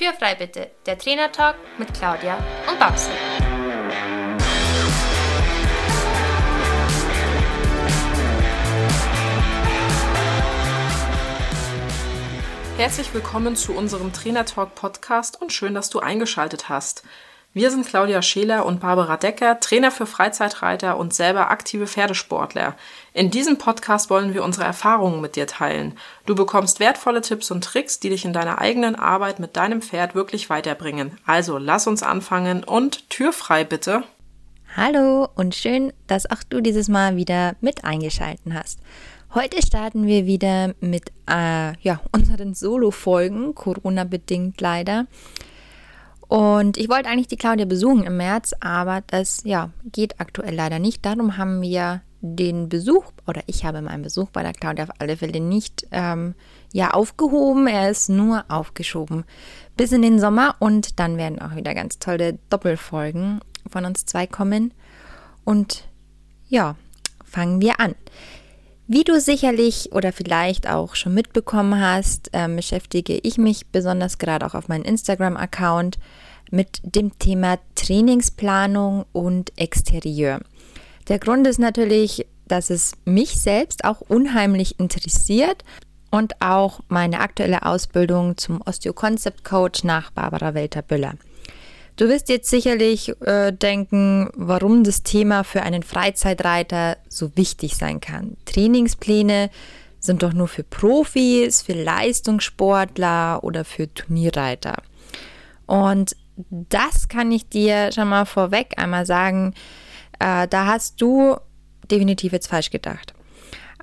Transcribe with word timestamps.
Türfrei 0.00 0.34
bitte, 0.34 0.70
der 0.86 0.96
Trainertalk 0.96 1.56
mit 1.76 1.92
Claudia 1.92 2.38
und 2.66 2.78
Babsi. 2.78 3.10
Herzlich 12.78 13.12
willkommen 13.12 13.56
zu 13.56 13.74
unserem 13.74 14.14
Trainertalk 14.14 14.74
Podcast 14.74 15.38
und 15.42 15.52
schön, 15.52 15.74
dass 15.74 15.90
du 15.90 16.00
eingeschaltet 16.00 16.70
hast. 16.70 17.02
Wir 17.52 17.72
sind 17.72 17.84
Claudia 17.84 18.22
Scheler 18.22 18.64
und 18.64 18.78
Barbara 18.78 19.16
Decker, 19.16 19.58
Trainer 19.58 19.90
für 19.90 20.06
Freizeitreiter 20.06 20.96
und 20.96 21.12
selber 21.12 21.50
aktive 21.50 21.88
Pferdesportler. 21.88 22.76
In 23.12 23.32
diesem 23.32 23.58
Podcast 23.58 24.08
wollen 24.08 24.34
wir 24.34 24.44
unsere 24.44 24.64
Erfahrungen 24.64 25.20
mit 25.20 25.34
dir 25.34 25.48
teilen. 25.48 25.94
Du 26.26 26.36
bekommst 26.36 26.78
wertvolle 26.78 27.22
Tipps 27.22 27.50
und 27.50 27.64
Tricks, 27.64 27.98
die 27.98 28.10
dich 28.10 28.24
in 28.24 28.32
deiner 28.32 28.60
eigenen 28.60 28.94
Arbeit 28.94 29.40
mit 29.40 29.56
deinem 29.56 29.82
Pferd 29.82 30.14
wirklich 30.14 30.48
weiterbringen. 30.48 31.18
Also 31.26 31.58
lass 31.58 31.88
uns 31.88 32.04
anfangen 32.04 32.62
und 32.62 33.10
Tür 33.10 33.32
frei 33.32 33.64
bitte. 33.64 34.04
Hallo 34.76 35.28
und 35.34 35.56
schön, 35.56 35.92
dass 36.06 36.30
auch 36.30 36.44
du 36.48 36.60
dieses 36.60 36.86
Mal 36.86 37.16
wieder 37.16 37.56
mit 37.60 37.84
eingeschalten 37.84 38.54
hast. 38.54 38.78
Heute 39.34 39.60
starten 39.60 40.06
wir 40.06 40.24
wieder 40.24 40.74
mit 40.80 41.10
äh, 41.28 41.76
ja, 41.82 42.00
unseren 42.12 42.54
Solo-Folgen, 42.54 43.56
Corona-bedingt 43.56 44.60
leider. 44.60 45.06
Und 46.30 46.76
ich 46.76 46.88
wollte 46.88 47.08
eigentlich 47.08 47.26
die 47.26 47.36
Claudia 47.36 47.66
besuchen 47.66 48.04
im 48.04 48.16
März, 48.16 48.54
aber 48.60 49.02
das 49.08 49.42
ja, 49.42 49.70
geht 49.82 50.20
aktuell 50.20 50.54
leider 50.54 50.78
nicht. 50.78 51.04
Darum 51.04 51.36
haben 51.36 51.60
wir 51.60 52.02
den 52.20 52.68
Besuch, 52.68 53.06
oder 53.26 53.42
ich 53.48 53.64
habe 53.64 53.82
meinen 53.82 54.04
Besuch 54.04 54.30
bei 54.30 54.44
der 54.44 54.52
Claudia 54.52 54.84
auf 54.84 54.90
alle 55.00 55.16
Fälle 55.16 55.40
nicht 55.40 55.88
ähm, 55.90 56.36
ja, 56.72 56.92
aufgehoben. 56.92 57.66
Er 57.66 57.90
ist 57.90 58.10
nur 58.10 58.44
aufgeschoben 58.46 59.24
bis 59.76 59.90
in 59.90 60.02
den 60.02 60.20
Sommer 60.20 60.54
und 60.60 61.00
dann 61.00 61.16
werden 61.16 61.40
auch 61.40 61.56
wieder 61.56 61.74
ganz 61.74 61.98
tolle 61.98 62.38
Doppelfolgen 62.48 63.40
von 63.68 63.84
uns 63.84 64.06
zwei 64.06 64.28
kommen. 64.28 64.72
Und 65.42 65.88
ja, 66.48 66.76
fangen 67.24 67.60
wir 67.60 67.80
an. 67.80 67.96
Wie 68.92 69.04
du 69.04 69.20
sicherlich 69.20 69.92
oder 69.92 70.12
vielleicht 70.12 70.68
auch 70.68 70.96
schon 70.96 71.14
mitbekommen 71.14 71.80
hast, 71.80 72.28
äh, 72.32 72.48
beschäftige 72.48 73.20
ich 73.22 73.38
mich 73.38 73.68
besonders 73.68 74.18
gerade 74.18 74.44
auch 74.44 74.54
auf 74.54 74.66
meinem 74.66 74.82
Instagram-Account 74.82 76.00
mit 76.50 76.80
dem 76.82 77.16
Thema 77.16 77.60
Trainingsplanung 77.76 79.04
und 79.12 79.56
Exterieur. 79.56 80.40
Der 81.06 81.20
Grund 81.20 81.46
ist 81.46 81.60
natürlich, 81.60 82.26
dass 82.48 82.68
es 82.68 82.94
mich 83.04 83.40
selbst 83.40 83.84
auch 83.84 84.00
unheimlich 84.00 84.80
interessiert 84.80 85.62
und 86.10 86.42
auch 86.42 86.80
meine 86.88 87.20
aktuelle 87.20 87.64
Ausbildung 87.64 88.38
zum 88.38 88.60
Osteo-Concept 88.60 89.44
Coach 89.44 89.84
nach 89.84 90.10
Barbara 90.10 90.54
Welter-Büller. 90.54 91.14
Du 92.00 92.08
wirst 92.08 92.30
jetzt 92.30 92.48
sicherlich 92.48 93.12
äh, 93.20 93.52
denken, 93.52 94.30
warum 94.34 94.84
das 94.84 95.02
Thema 95.02 95.44
für 95.44 95.62
einen 95.62 95.82
Freizeitreiter 95.82 96.96
so 97.10 97.36
wichtig 97.36 97.76
sein 97.76 98.00
kann. 98.00 98.38
Trainingspläne 98.46 99.50
sind 99.98 100.22
doch 100.22 100.32
nur 100.32 100.48
für 100.48 100.62
Profis, 100.62 101.60
für 101.60 101.74
Leistungssportler 101.74 103.44
oder 103.44 103.66
für 103.66 103.92
Turnierreiter. 103.92 104.76
Und 105.66 106.16
das 106.48 107.08
kann 107.08 107.30
ich 107.32 107.50
dir 107.50 107.92
schon 107.92 108.08
mal 108.08 108.24
vorweg 108.24 108.72
einmal 108.78 109.04
sagen, 109.04 109.52
äh, 110.20 110.48
da 110.48 110.64
hast 110.64 111.02
du 111.02 111.36
definitiv 111.90 112.32
jetzt 112.32 112.46
falsch 112.46 112.70
gedacht. 112.70 113.12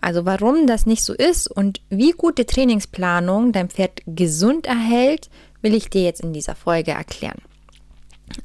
Also 0.01 0.25
warum 0.25 0.65
das 0.65 0.87
nicht 0.87 1.03
so 1.03 1.13
ist 1.13 1.51
und 1.51 1.81
wie 1.91 2.13
gute 2.13 2.47
Trainingsplanung 2.47 3.51
dein 3.51 3.69
Pferd 3.69 4.01
gesund 4.07 4.65
erhält, 4.65 5.29
will 5.61 5.75
ich 5.75 5.91
dir 5.91 6.01
jetzt 6.01 6.21
in 6.21 6.33
dieser 6.33 6.55
Folge 6.55 6.93
erklären. 6.93 7.43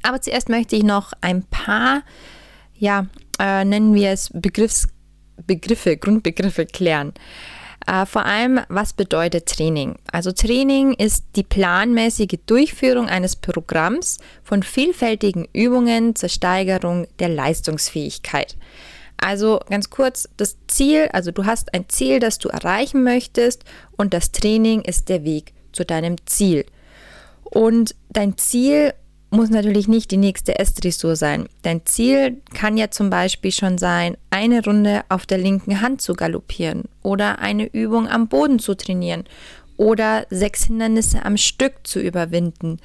Aber 0.01 0.21
zuerst 0.21 0.49
möchte 0.49 0.75
ich 0.75 0.83
noch 0.83 1.13
ein 1.21 1.43
paar, 1.43 2.03
ja, 2.75 3.07
äh, 3.39 3.65
nennen 3.65 3.93
wir 3.93 4.11
es 4.11 4.29
Begriffs, 4.33 4.87
Begriffe, 5.47 5.97
Grundbegriffe 5.97 6.65
klären. 6.65 7.13
Äh, 7.85 8.05
vor 8.05 8.25
allem, 8.25 8.61
was 8.69 8.93
bedeutet 8.93 9.47
Training? 9.47 9.95
Also 10.11 10.31
Training 10.31 10.93
ist 10.93 11.25
die 11.35 11.43
planmäßige 11.43 12.39
Durchführung 12.45 13.07
eines 13.07 13.35
Programms 13.35 14.19
von 14.43 14.63
vielfältigen 14.63 15.47
Übungen 15.53 16.15
zur 16.15 16.29
Steigerung 16.29 17.07
der 17.19 17.29
Leistungsfähigkeit. 17.29 18.55
Also 19.17 19.59
ganz 19.69 19.89
kurz, 19.89 20.29
das 20.37 20.57
Ziel, 20.67 21.09
also 21.13 21.31
du 21.31 21.45
hast 21.45 21.73
ein 21.73 21.87
Ziel, 21.87 22.19
das 22.19 22.39
du 22.39 22.49
erreichen 22.49 23.03
möchtest 23.03 23.63
und 23.97 24.13
das 24.13 24.31
Training 24.31 24.81
ist 24.81 25.09
der 25.09 25.23
Weg 25.23 25.53
zu 25.71 25.85
deinem 25.85 26.15
Ziel. 26.25 26.65
Und 27.43 27.95
dein 28.09 28.37
Ziel 28.37 28.93
muss 29.33 29.49
natürlich 29.49 29.87
nicht 29.87 30.11
die 30.11 30.17
nächste 30.17 30.59
S-Dressur 30.59 31.15
sein. 31.15 31.47
Dein 31.63 31.85
Ziel 31.85 32.41
kann 32.53 32.77
ja 32.77 32.91
zum 32.91 33.09
Beispiel 33.09 33.51
schon 33.51 33.77
sein, 33.77 34.15
eine 34.29 34.63
Runde 34.63 35.01
auf 35.09 35.25
der 35.25 35.39
linken 35.39 35.81
Hand 35.81 36.01
zu 36.01 36.13
galoppieren 36.13 36.83
oder 37.01 37.39
eine 37.39 37.65
Übung 37.65 38.07
am 38.07 38.27
Boden 38.27 38.59
zu 38.59 38.75
trainieren 38.75 39.23
oder 39.75 40.27
sechs 40.29 40.65
Hindernisse 40.65 41.25
am 41.25 41.37
Stück 41.37 41.73
zu 41.83 41.99
überwinden 41.99 42.77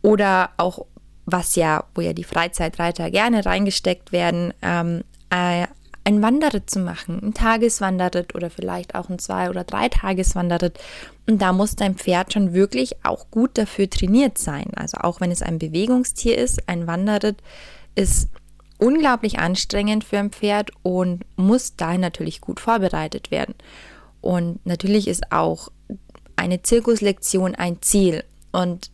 oder 0.00 0.50
auch, 0.56 0.86
was 1.26 1.54
ja, 1.54 1.84
wo 1.94 2.00
ja 2.00 2.14
die 2.14 2.24
Freizeitreiter 2.24 3.10
gerne 3.10 3.44
reingesteckt 3.44 4.10
werden, 4.10 4.54
ähm, 4.62 5.02
äh, 5.28 5.66
ein 6.04 6.22
Wanderritt 6.22 6.68
zu 6.68 6.80
machen, 6.80 7.20
ein 7.22 7.34
Tageswanderritt 7.34 8.34
oder 8.34 8.50
vielleicht 8.50 8.94
auch 8.94 9.08
ein 9.08 9.18
Zwei- 9.18 9.48
oder 9.48 9.64
Drei-Tageswanderritt. 9.64 10.78
Und 11.26 11.40
da 11.40 11.52
muss 11.52 11.76
dein 11.76 11.96
Pferd 11.96 12.34
schon 12.34 12.52
wirklich 12.52 13.04
auch 13.04 13.30
gut 13.30 13.56
dafür 13.56 13.88
trainiert 13.88 14.36
sein. 14.36 14.66
Also 14.76 14.98
auch 14.98 15.20
wenn 15.20 15.30
es 15.30 15.40
ein 15.40 15.58
Bewegungstier 15.58 16.36
ist, 16.36 16.68
ein 16.68 16.86
Wanderritt 16.86 17.42
ist 17.94 18.28
unglaublich 18.78 19.38
anstrengend 19.38 20.04
für 20.04 20.18
ein 20.18 20.30
Pferd 20.30 20.70
und 20.82 21.24
muss 21.36 21.76
dahin 21.76 22.02
natürlich 22.02 22.42
gut 22.42 22.60
vorbereitet 22.60 23.30
werden. 23.30 23.54
Und 24.20 24.64
natürlich 24.66 25.08
ist 25.08 25.32
auch 25.32 25.70
eine 26.36 26.60
Zirkuslektion 26.62 27.54
ein 27.54 27.80
Ziel. 27.80 28.24
Und 28.52 28.90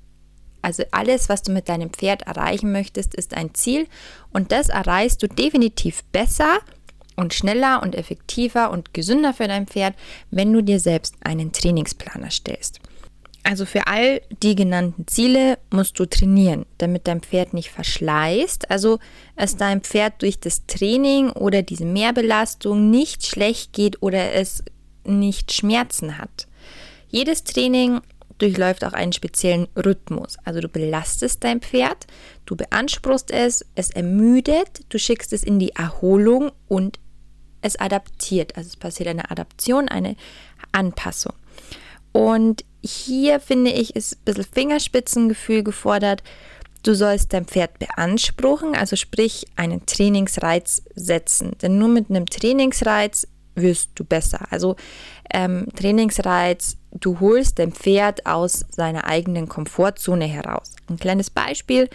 also 0.62 0.84
alles, 0.90 1.28
was 1.28 1.42
du 1.42 1.52
mit 1.52 1.68
deinem 1.68 1.90
Pferd 1.90 2.22
erreichen 2.22 2.72
möchtest, 2.72 3.14
ist 3.14 3.34
ein 3.34 3.54
Ziel. 3.54 3.86
Und 4.32 4.52
das 4.52 4.68
erreichst 4.68 5.22
du 5.22 5.28
definitiv 5.28 6.04
besser, 6.12 6.58
und 7.20 7.34
schneller 7.34 7.82
und 7.82 7.94
effektiver 7.94 8.70
und 8.70 8.94
gesünder 8.94 9.32
für 9.34 9.46
dein 9.46 9.66
Pferd, 9.66 9.94
wenn 10.30 10.52
du 10.52 10.62
dir 10.62 10.80
selbst 10.80 11.14
einen 11.22 11.52
Trainingsplan 11.52 12.24
erstellst. 12.24 12.80
Also 13.42 13.64
für 13.64 13.86
all 13.86 14.20
die 14.42 14.54
genannten 14.54 15.06
Ziele 15.06 15.58
musst 15.70 15.98
du 15.98 16.04
trainieren, 16.04 16.66
damit 16.78 17.06
dein 17.06 17.22
Pferd 17.22 17.54
nicht 17.54 17.70
verschleißt, 17.70 18.70
also 18.70 18.98
es 19.34 19.56
deinem 19.56 19.80
Pferd 19.80 20.20
durch 20.20 20.40
das 20.40 20.66
Training 20.66 21.30
oder 21.30 21.62
diese 21.62 21.86
Mehrbelastung 21.86 22.90
nicht 22.90 23.26
schlecht 23.26 23.72
geht 23.72 24.02
oder 24.02 24.34
es 24.34 24.62
nicht 25.04 25.52
Schmerzen 25.52 26.18
hat. 26.18 26.48
Jedes 27.08 27.42
Training 27.44 28.00
durchläuft 28.40 28.84
auch 28.84 28.92
einen 28.92 29.12
speziellen 29.12 29.68
Rhythmus. 29.76 30.36
Also 30.44 30.60
du 30.60 30.68
belastest 30.68 31.42
dein 31.44 31.60
Pferd, 31.60 32.06
du 32.46 32.56
beanspruchst 32.56 33.30
es, 33.30 33.64
es 33.74 33.90
ermüdet, 33.90 34.80
du 34.88 34.98
schickst 34.98 35.32
es 35.32 35.44
in 35.44 35.58
die 35.58 35.72
Erholung 35.72 36.52
und 36.68 36.98
es 37.62 37.78
adaptiert. 37.78 38.56
Also 38.56 38.68
es 38.68 38.76
passiert 38.76 39.08
eine 39.08 39.30
Adaption, 39.30 39.88
eine 39.88 40.16
Anpassung. 40.72 41.32
Und 42.12 42.64
hier 42.82 43.40
finde 43.40 43.70
ich, 43.70 43.94
ist 43.94 44.14
ein 44.14 44.24
bisschen 44.24 44.46
Fingerspitzengefühl 44.52 45.62
gefordert. 45.62 46.22
Du 46.82 46.94
sollst 46.94 47.32
dein 47.34 47.44
Pferd 47.44 47.78
beanspruchen, 47.78 48.74
also 48.74 48.96
sprich 48.96 49.46
einen 49.56 49.84
Trainingsreiz 49.84 50.82
setzen. 50.94 51.52
Denn 51.60 51.78
nur 51.78 51.88
mit 51.88 52.08
einem 52.08 52.26
Trainingsreiz 52.26 53.26
wirst 53.54 53.90
du 53.96 54.04
besser. 54.04 54.46
Also 54.50 54.76
ähm, 55.32 55.66
Trainingsreiz, 55.76 56.78
du 56.92 57.20
holst 57.20 57.58
dein 57.58 57.72
Pferd 57.72 58.24
aus 58.26 58.64
seiner 58.70 59.06
eigenen 59.06 59.48
Komfortzone 59.48 60.24
heraus. 60.24 60.72
Ein 60.88 60.98
kleines 60.98 61.28
Beispiel, 61.28 61.90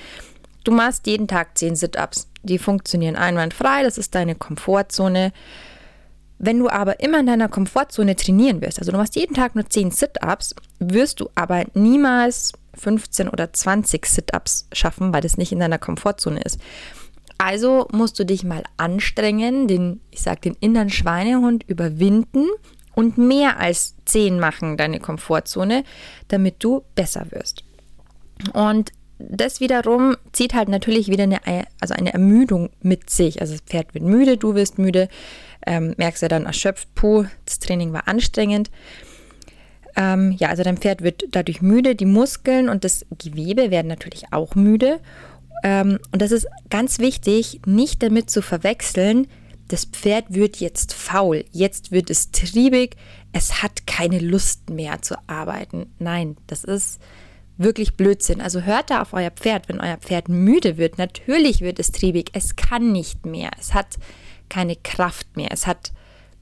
du 0.64 0.72
machst 0.72 1.08
jeden 1.08 1.28
Tag 1.28 1.58
10 1.58 1.76
Sit-ups 1.76 2.28
die 2.46 2.60
funktionieren 2.60 3.16
einwandfrei, 3.16 3.84
das 3.84 3.98
ist 3.98 4.16
deine 4.16 4.36
Komfortzone. 4.36 5.32
Wenn 6.38 6.60
du 6.60 6.70
aber 6.70 7.00
immer 7.00 7.20
in 7.20 7.28
deiner 7.28 7.48
Komfortzone 7.48 8.16
trainieren 8.16 8.62
wirst, 8.62 8.80
also 8.80 8.92
du 8.92 8.98
machst 8.98 9.16
jeden 9.16 9.36
Tag 9.36 9.56
nur 9.56 9.70
10 9.70 9.92
Sit-ups, 9.92 10.54
wirst 10.80 11.20
du 11.20 11.30
aber 11.36 11.64
niemals 11.74 12.54
15 12.76 13.30
oder 13.30 13.54
20 13.54 14.06
Sit-ups 14.06 14.68
schaffen, 14.74 15.14
weil 15.14 15.22
das 15.22 15.38
nicht 15.38 15.52
in 15.52 15.60
deiner 15.60 15.80
Komfortzone 15.80 16.42
ist. 16.42 16.60
Also 17.38 17.88
musst 17.92 18.20
du 18.20 18.26
dich 18.26 18.44
mal 18.44 18.64
anstrengen, 18.78 19.68
den, 19.68 20.02
ich 20.12 20.22
sag, 20.22 20.42
den 20.42 20.56
inneren 20.60 20.90
Schweinehund 20.90 21.64
überwinden 21.68 22.48
und 22.96 23.18
mehr 23.18 23.60
als 23.60 23.96
10 24.06 24.40
machen, 24.40 24.78
deine 24.78 25.00
Komfortzone, 25.00 25.84
damit 26.28 26.64
du 26.64 26.84
besser 26.96 27.28
wirst. 27.32 27.64
Und 28.54 28.92
das 29.18 29.60
wiederum 29.60 30.18
zieht 30.34 30.54
halt 30.54 30.68
natürlich 30.68 31.08
wieder 31.08 31.24
eine, 31.24 31.40
also 31.80 31.94
eine 31.94 32.14
Ermüdung 32.14 32.70
mit 32.82 33.10
sich. 33.10 33.42
Also 33.42 33.54
das 33.54 33.62
Pferd 33.62 33.94
wird 33.94 34.04
müde, 34.04 34.38
du 34.38 34.56
wirst 34.56 34.78
müde, 34.78 35.08
ähm, 35.66 35.94
merkst 35.98 36.22
ja 36.22 36.28
dann 36.28 36.46
erschöpft, 36.46 36.94
puh, 36.96 37.26
das 37.46 37.60
Training 37.60 37.94
war 37.94 38.08
anstrengend. 38.08 38.70
Ähm, 39.96 40.32
ja, 40.38 40.50
also 40.50 40.64
dein 40.64 40.78
Pferd 40.78 41.02
wird 41.02 41.24
dadurch 41.32 41.62
müde, 41.62 41.96
die 41.96 42.06
Muskeln 42.06 42.68
und 42.68 42.84
das 42.84 43.06
Gewebe 43.18 43.72
werden 43.72 43.88
natürlich 43.88 44.26
auch 44.32 44.56
müde. 44.56 45.00
Ähm, 45.64 46.00
und 46.12 46.22
das 46.22 46.32
ist 46.32 46.48
ganz 46.70 47.00
wichtig, 47.00 47.62
nicht 47.66 48.04
damit 48.04 48.30
zu 48.30 48.42
verwechseln, 48.42 49.28
das 49.68 49.86
Pferd 49.86 50.26
wird 50.34 50.58
jetzt 50.58 50.94
faul, 50.94 51.44
jetzt 51.52 51.92
wird 51.92 52.12
es 52.12 52.30
triebig, 52.32 52.98
es 53.34 53.64
hat 53.64 53.88
keine 53.88 54.20
Lust 54.20 54.70
mehr 54.70 55.02
zu 55.02 55.16
arbeiten. 55.28 55.88
Nein, 55.98 56.38
das 56.46 56.64
ist 56.64 57.00
wirklich 57.58 57.96
Blödsinn. 57.96 58.42
Also 58.42 58.62
hört 58.62 58.90
da 58.90 59.02
auf 59.02 59.14
euer 59.14 59.32
Pferd, 59.32 59.70
wenn 59.70 59.80
euer 59.80 59.98
Pferd 59.98 60.30
müde 60.30 60.78
wird. 60.78 60.98
Natürlich 60.98 61.62
wird 61.62 61.80
es 61.80 61.92
triebig, 61.92 62.32
es 62.34 62.56
kann 62.56 62.92
nicht 62.92 63.26
mehr, 63.26 63.52
es 63.60 63.74
hat 63.74 63.98
keine 64.50 64.76
Kraft 64.76 65.36
mehr, 65.36 65.50
es 65.52 65.66
hat 65.66 65.92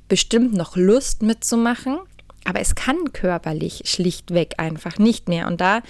bestimmt 0.10 0.54
noch 0.54 0.76
Lust 0.76 1.22
mitzumachen, 1.22 2.00
aber 2.46 2.60
es 2.60 2.76
kann 2.76 3.14
körperlich 3.14 3.84
schlichtweg 3.86 4.56
einfach 4.58 4.98
nicht 4.98 5.30
mehr. 5.30 5.48
Und 5.48 5.62
da 5.62 5.82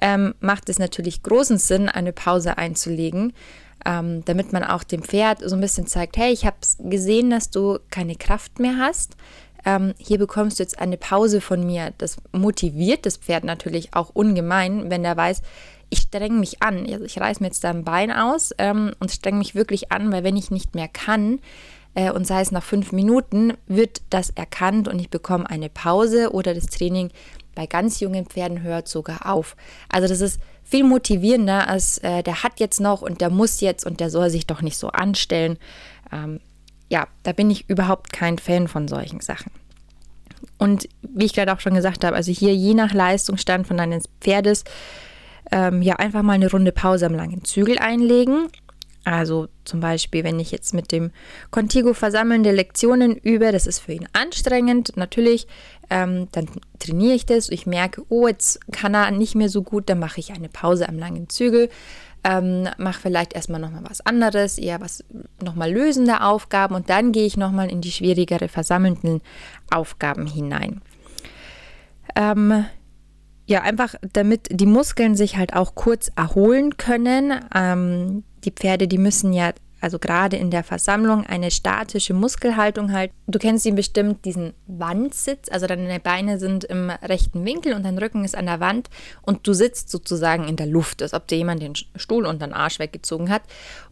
ähm, 0.00 0.34
macht 0.40 0.68
es 0.68 0.78
natürlich 0.78 1.22
großen 1.22 1.58
Sinn, 1.58 1.88
eine 1.88 2.12
Pause 2.12 2.56
einzulegen, 2.56 3.32
ähm, 3.84 4.24
damit 4.24 4.52
man 4.52 4.64
auch 4.64 4.84
dem 4.84 5.02
Pferd 5.02 5.40
so 5.44 5.54
ein 5.54 5.60
bisschen 5.60 5.86
zeigt, 5.86 6.16
hey, 6.16 6.32
ich 6.32 6.46
habe 6.46 6.56
gesehen, 6.78 7.30
dass 7.30 7.50
du 7.50 7.78
keine 7.90 8.16
Kraft 8.16 8.58
mehr 8.58 8.78
hast. 8.78 9.16
Ähm, 9.64 9.94
hier 9.98 10.18
bekommst 10.18 10.58
du 10.58 10.62
jetzt 10.62 10.78
eine 10.78 10.96
Pause 10.96 11.40
von 11.40 11.64
mir. 11.66 11.92
Das 11.98 12.16
motiviert 12.32 13.06
das 13.06 13.16
Pferd 13.16 13.44
natürlich 13.44 13.94
auch 13.94 14.10
ungemein, 14.12 14.90
wenn 14.90 15.02
der 15.02 15.16
weiß, 15.16 15.42
ich 15.90 16.00
strenge 16.00 16.38
mich 16.38 16.62
an. 16.62 16.86
Also 16.90 17.04
ich 17.04 17.18
reiße 17.18 17.42
mir 17.42 17.48
jetzt 17.48 17.64
da 17.64 17.70
ein 17.70 17.84
Bein 17.84 18.12
aus 18.12 18.52
ähm, 18.58 18.92
und 19.00 19.10
strenge 19.10 19.38
mich 19.38 19.54
wirklich 19.54 19.90
an, 19.90 20.12
weil 20.12 20.24
wenn 20.24 20.36
ich 20.36 20.50
nicht 20.50 20.74
mehr 20.74 20.88
kann, 20.88 21.40
äh, 21.94 22.10
und 22.10 22.26
sei 22.26 22.40
es 22.40 22.52
nach 22.52 22.62
fünf 22.62 22.92
Minuten, 22.92 23.54
wird 23.66 24.02
das 24.10 24.30
erkannt 24.30 24.88
und 24.88 24.98
ich 24.98 25.10
bekomme 25.10 25.48
eine 25.48 25.68
Pause 25.68 26.32
oder 26.32 26.54
das 26.54 26.66
Training 26.66 27.10
bei 27.54 27.66
ganz 27.66 27.98
jungen 27.98 28.26
Pferden 28.26 28.62
hört 28.62 28.86
sogar 28.86 29.26
auf. 29.26 29.56
Also 29.88 30.06
das 30.06 30.20
ist 30.20 30.40
viel 30.62 30.84
motivierender 30.84 31.66
als 31.66 31.98
äh, 31.98 32.22
der 32.22 32.44
hat 32.44 32.60
jetzt 32.60 32.80
noch 32.80 33.02
und 33.02 33.20
der 33.20 33.30
muss 33.30 33.60
jetzt 33.60 33.84
und 33.84 33.98
der 33.98 34.10
soll 34.10 34.30
sich 34.30 34.46
doch 34.46 34.62
nicht 34.62 34.76
so 34.76 34.88
anstellen. 34.88 35.58
Ähm, 36.12 36.40
ja, 36.88 37.06
da 37.22 37.32
bin 37.32 37.50
ich 37.50 37.68
überhaupt 37.68 38.12
kein 38.12 38.38
Fan 38.38 38.68
von 38.68 38.88
solchen 38.88 39.20
Sachen. 39.20 39.50
Und 40.56 40.88
wie 41.02 41.24
ich 41.24 41.34
gerade 41.34 41.52
auch 41.52 41.60
schon 41.60 41.74
gesagt 41.74 42.04
habe, 42.04 42.16
also 42.16 42.32
hier 42.32 42.54
je 42.54 42.74
nach 42.74 42.92
Leistungsstand 42.92 43.66
von 43.66 43.76
deines 43.76 44.04
Pferdes, 44.20 44.64
ähm, 45.50 45.82
ja, 45.82 45.96
einfach 45.96 46.22
mal 46.22 46.34
eine 46.34 46.50
Runde 46.50 46.72
Pause 46.72 47.06
am 47.06 47.14
langen 47.14 47.44
Zügel 47.44 47.78
einlegen. 47.78 48.48
Also 49.04 49.48
zum 49.64 49.80
Beispiel, 49.80 50.22
wenn 50.22 50.38
ich 50.38 50.50
jetzt 50.50 50.74
mit 50.74 50.92
dem 50.92 51.12
Contigo 51.50 51.94
versammelnde 51.94 52.52
Lektionen 52.52 53.16
übe, 53.16 53.52
das 53.52 53.66
ist 53.66 53.78
für 53.78 53.92
ihn 53.92 54.06
anstrengend, 54.12 54.96
natürlich, 54.96 55.46
ähm, 55.88 56.28
dann 56.32 56.46
trainiere 56.78 57.14
ich 57.14 57.24
das, 57.24 57.48
ich 57.48 57.66
merke, 57.66 58.02
oh, 58.10 58.28
jetzt 58.28 58.60
kann 58.70 58.94
er 58.94 59.10
nicht 59.10 59.34
mehr 59.34 59.48
so 59.48 59.62
gut, 59.62 59.88
dann 59.88 59.98
mache 59.98 60.20
ich 60.20 60.32
eine 60.32 60.50
Pause 60.50 60.88
am 60.88 60.98
langen 60.98 61.30
Zügel, 61.30 61.70
ähm, 62.24 62.68
mache 62.78 63.00
vielleicht 63.00 63.32
erstmal 63.32 63.60
nochmal 63.60 63.84
was 63.88 64.00
anderes, 64.00 64.58
eher 64.58 64.80
was 64.80 65.04
nochmal 65.42 65.72
lösende 65.72 66.22
Aufgaben 66.22 66.74
und 66.74 66.90
dann 66.90 67.12
gehe 67.12 67.26
ich 67.26 67.36
nochmal 67.36 67.70
in 67.70 67.80
die 67.80 67.92
schwierigere 67.92 68.48
versammelnden 68.48 69.20
Aufgaben 69.70 70.26
hinein. 70.26 70.82
Ähm, 72.16 72.64
ja, 73.46 73.62
einfach 73.62 73.94
damit 74.12 74.48
die 74.50 74.66
Muskeln 74.66 75.14
sich 75.16 75.36
halt 75.36 75.54
auch 75.54 75.74
kurz 75.74 76.10
erholen 76.16 76.76
können. 76.76 77.40
Ähm, 77.54 78.24
die 78.44 78.50
Pferde, 78.50 78.88
die 78.88 78.98
müssen 78.98 79.32
ja 79.32 79.52
also 79.80 79.98
gerade 79.98 80.36
in 80.36 80.50
der 80.50 80.64
Versammlung 80.64 81.24
eine 81.26 81.50
statische 81.50 82.14
Muskelhaltung 82.14 82.92
halt. 82.92 83.12
Du 83.26 83.38
kennst 83.38 83.66
ihn 83.66 83.74
bestimmt, 83.74 84.24
diesen 84.24 84.54
Wandsitz, 84.66 85.48
also 85.50 85.66
deine 85.66 86.00
Beine 86.00 86.38
sind 86.38 86.64
im 86.64 86.90
rechten 86.90 87.44
Winkel 87.44 87.74
und 87.74 87.84
dein 87.84 87.98
Rücken 87.98 88.24
ist 88.24 88.36
an 88.36 88.46
der 88.46 88.60
Wand 88.60 88.90
und 89.22 89.46
du 89.46 89.52
sitzt 89.52 89.90
sozusagen 89.90 90.48
in 90.48 90.56
der 90.56 90.66
Luft, 90.66 91.02
als 91.02 91.14
ob 91.14 91.28
dir 91.28 91.38
jemand 91.38 91.62
den 91.62 91.74
Stuhl 91.74 92.26
unter 92.26 92.46
den 92.46 92.54
Arsch 92.54 92.78
weggezogen 92.78 93.30
hat. 93.30 93.42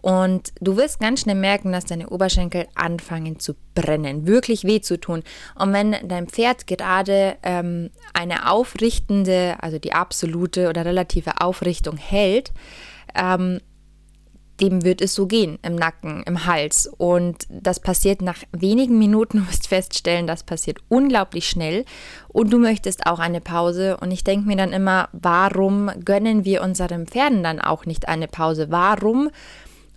Und 0.03 0.53
du 0.61 0.77
wirst 0.77 1.01
ganz 1.01 1.21
schnell 1.21 1.37
merken, 1.37 1.73
dass 1.73 1.85
deine 1.85 2.09
Oberschenkel 2.09 2.67
anfangen 2.75 3.39
zu 3.39 3.55
brennen, 3.75 4.27
wirklich 4.27 4.65
weh 4.65 4.81
zu 4.81 4.99
tun. 4.99 5.23
Und 5.55 5.73
wenn 5.73 5.97
dein 6.09 6.29
Pferd 6.29 6.67
gerade 6.67 7.37
ähm, 7.43 7.91
eine 8.13 8.51
aufrichtende, 8.51 9.57
also 9.61 9.79
die 9.79 9.93
absolute 9.93 10.69
oder 10.69 10.85
relative 10.85 11.41
Aufrichtung 11.41 11.97
hält, 11.97 12.53
ähm, 13.15 13.61
dem 14.61 14.85
wird 14.85 15.01
es 15.01 15.15
so 15.15 15.27
gehen 15.27 15.59
im 15.63 15.77
Nacken, 15.77 16.23
im 16.25 16.47
Hals. 16.47 16.91
Und 16.99 17.47
das 17.49 17.81
passiert 17.81 18.23
nach 18.23 18.39
wenigen 18.53 18.99
Minuten, 18.99 19.39
du 19.45 19.49
wirst 19.49 19.69
feststellen, 19.69 20.27
das 20.27 20.43
passiert 20.43 20.79
unglaublich 20.89 21.49
schnell. 21.49 21.85
Und 22.29 22.53
du 22.53 22.59
möchtest 22.59 23.07
auch 23.07 23.19
eine 23.19 23.41
Pause. 23.41 23.97
Und 23.99 24.11
ich 24.11 24.25
denke 24.25 24.47
mir 24.47 24.57
dann 24.57 24.73
immer, 24.73 25.09
warum 25.13 25.91
gönnen 26.05 26.45
wir 26.45 26.63
unseren 26.63 27.07
Pferden 27.07 27.43
dann 27.43 27.61
auch 27.61 27.87
nicht 27.87 28.09
eine 28.09 28.29
Pause? 28.29 28.67
Warum 28.71 29.31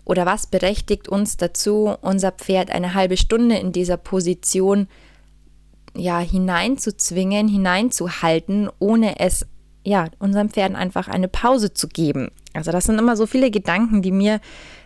oder 0.06 0.26
was 0.26 0.48
berechtigt 0.48 1.08
uns 1.08 1.38
dazu, 1.38 1.96
unser 2.02 2.32
Pferd 2.32 2.72
eine 2.72 2.96
halbe 2.96 3.16
Stunde 3.16 3.58
in 3.58 3.72
dieser 3.72 3.98
Position 3.98 4.88
ja, 5.96 6.20
hineinzuzwingen, 6.20 7.48
hineinzuhalten, 7.48 8.70
ohne 8.80 9.20
es 9.20 9.46
ja, 9.84 10.08
unseren 10.20 10.50
Pferden 10.50 10.76
einfach 10.76 11.08
eine 11.08 11.28
Pause 11.28 11.74
zu 11.74 11.88
geben. 11.88 12.30
Also 12.54 12.72
das 12.72 12.86
sind 12.86 13.00
immer 13.00 13.16
so 13.16 13.26
viele 13.26 13.52
Gedanken, 13.52 14.02
die 14.02 14.12
mir 14.12 14.40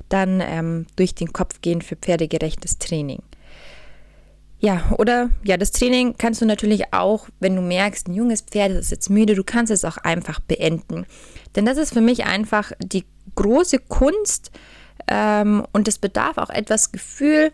dann 0.09 0.41
ähm, 0.41 0.85
durch 0.95 1.15
den 1.15 1.33
Kopf 1.33 1.61
gehen 1.61 1.81
für 1.81 1.95
pferdegerechtes 1.95 2.77
Training. 2.77 3.21
Ja, 4.59 4.81
oder 4.97 5.29
ja, 5.43 5.57
das 5.57 5.71
Training 5.71 6.15
kannst 6.17 6.41
du 6.41 6.45
natürlich 6.45 6.93
auch, 6.93 7.27
wenn 7.41 7.55
du 7.55 7.61
merkst, 7.61 8.07
ein 8.07 8.13
junges 8.13 8.41
Pferd 8.41 8.71
ist 8.71 8.91
jetzt 8.91 9.09
müde, 9.09 9.35
du 9.35 9.43
kannst 9.43 9.71
es 9.73 9.83
auch 9.83 9.97
einfach 9.97 10.39
beenden. 10.39 11.05
Denn 11.55 11.65
das 11.65 11.77
ist 11.77 11.93
für 11.93 12.01
mich 12.01 12.25
einfach 12.25 12.71
die 12.79 13.03
große 13.35 13.79
Kunst 13.79 14.51
ähm, 15.07 15.65
und 15.73 15.89
es 15.89 15.97
bedarf 15.97 16.37
auch 16.37 16.49
etwas 16.49 16.93
Gefühl 16.93 17.51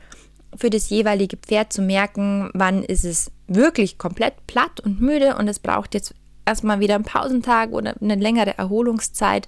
für 0.56 0.70
das 0.70 0.90
jeweilige 0.90 1.38
Pferd 1.38 1.74
zu 1.74 1.82
merken, 1.82 2.52
wann 2.54 2.84
ist 2.84 3.06
es 3.06 3.32
wirklich 3.48 3.98
komplett 3.98 4.46
platt 4.46 4.80
und 4.80 5.02
müde 5.02 5.36
und 5.36 5.48
es 5.48 5.58
braucht 5.58 5.96
jetzt 5.96 6.14
erstmal 6.50 6.80
wieder 6.80 6.96
einen 6.96 7.04
Pausentag 7.04 7.72
oder 7.72 7.96
eine 8.02 8.16
längere 8.16 8.58
Erholungszeit. 8.58 9.48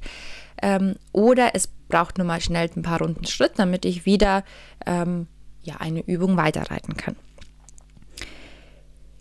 Ähm, 0.61 0.95
oder 1.11 1.55
es 1.55 1.67
braucht 1.67 2.17
nur 2.17 2.27
mal 2.27 2.39
schnell 2.39 2.69
ein 2.75 2.83
paar 2.83 2.99
Runden 2.99 3.25
Schritt, 3.25 3.53
damit 3.57 3.85
ich 3.85 4.05
wieder 4.05 4.43
ähm, 4.85 5.27
ja, 5.63 5.75
eine 5.79 6.01
Übung 6.05 6.37
weiterreiten 6.37 6.95
kann. 6.95 7.15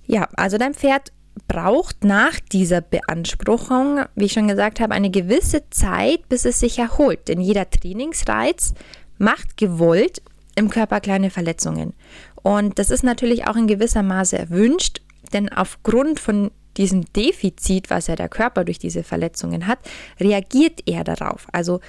Ja, 0.07 0.29
also 0.37 0.59
dein 0.59 0.75
Pferd 0.75 1.13
braucht 1.49 2.05
nach 2.05 2.39
dieser 2.41 2.81
Beanspruchung, 2.81 4.01
wie 4.15 4.27
ich 4.27 4.33
schon 4.33 4.49
gesagt 4.49 4.81
habe, 4.81 4.95
eine 4.95 5.11
gewisse 5.11 5.69
Zeit, 5.71 6.29
bis 6.29 6.45
es 6.45 6.61
sich 6.61 6.79
erholt. 6.79 7.29
Denn 7.29 7.41
jeder 7.41 7.71
Trainingsreiz 7.71 8.75
macht 9.19 9.57
gewollt 9.57 10.23
im 10.57 10.69
Körper 10.69 11.01
kleine 11.01 11.31
Verletzungen. 11.31 11.95
Und 12.43 12.79
das 12.79 12.91
ist 12.91 13.05
natürlich 13.05 13.47
auch 13.47 13.57
in 13.57 13.67
gewisser 13.67 14.03
Maße 14.03 14.39
erwünscht, 14.39 15.01
denn 15.33 15.49
aufgrund 15.49 16.19
von 16.21 16.51
diesem 16.77 17.05
Defizit, 17.13 17.91
was 17.91 18.07
ja 18.07 18.17
der 18.17 18.29
Körper 18.29 18.65
durch 18.65 18.79
diese 18.79 19.03
Verletzungen 19.03 19.67
hat, 19.67 19.79
reagiert 20.19 20.83
er 20.87 21.05
darauf. 21.05 21.47
Also 21.53 21.81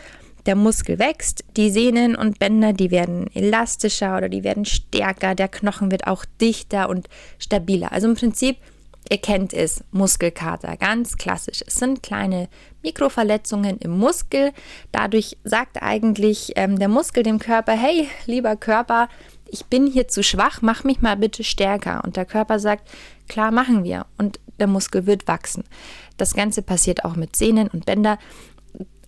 der 0.45 0.55
Muskel 0.55 0.97
wächst, 0.97 1.43
die 1.55 1.69
Sehnen 1.69 2.15
und 2.15 2.39
Bänder, 2.39 2.73
die 2.73 2.91
werden 2.91 3.27
elastischer 3.33 4.17
oder 4.17 4.29
die 4.29 4.43
werden 4.43 4.65
stärker, 4.65 5.35
der 5.35 5.47
Knochen 5.47 5.91
wird 5.91 6.07
auch 6.07 6.25
dichter 6.39 6.89
und 6.89 7.07
stabiler. 7.37 7.91
Also 7.91 8.07
im 8.07 8.15
Prinzip, 8.15 8.57
ihr 9.09 9.19
kennt 9.19 9.53
es, 9.53 9.83
Muskelkater, 9.91 10.77
ganz 10.77 11.17
klassisch. 11.17 11.61
Es 11.65 11.75
sind 11.75 12.01
kleine 12.01 12.49
Mikroverletzungen 12.81 13.77
im 13.77 13.91
Muskel. 13.91 14.51
Dadurch 14.91 15.37
sagt 15.43 15.81
eigentlich 15.81 16.53
ähm, 16.55 16.79
der 16.79 16.87
Muskel 16.87 17.21
dem 17.21 17.37
Körper, 17.37 17.73
hey, 17.73 18.07
lieber 18.25 18.55
Körper, 18.55 19.09
ich 19.51 19.65
bin 19.65 19.85
hier 19.85 20.07
zu 20.07 20.23
schwach, 20.23 20.61
mach 20.61 20.83
mich 20.83 21.01
mal 21.01 21.17
bitte 21.17 21.43
stärker. 21.43 22.01
Und 22.03 22.15
der 22.15 22.25
Körper 22.25 22.57
sagt, 22.57 22.89
klar, 23.31 23.51
machen 23.51 23.83
wir. 23.83 24.05
Und 24.17 24.39
der 24.59 24.67
Muskel 24.67 25.07
wird 25.07 25.27
wachsen. 25.27 25.63
Das 26.17 26.33
Ganze 26.33 26.61
passiert 26.61 27.05
auch 27.05 27.15
mit 27.15 27.35
Sehnen 27.35 27.67
und 27.69 27.85
Bänder. 27.85 28.19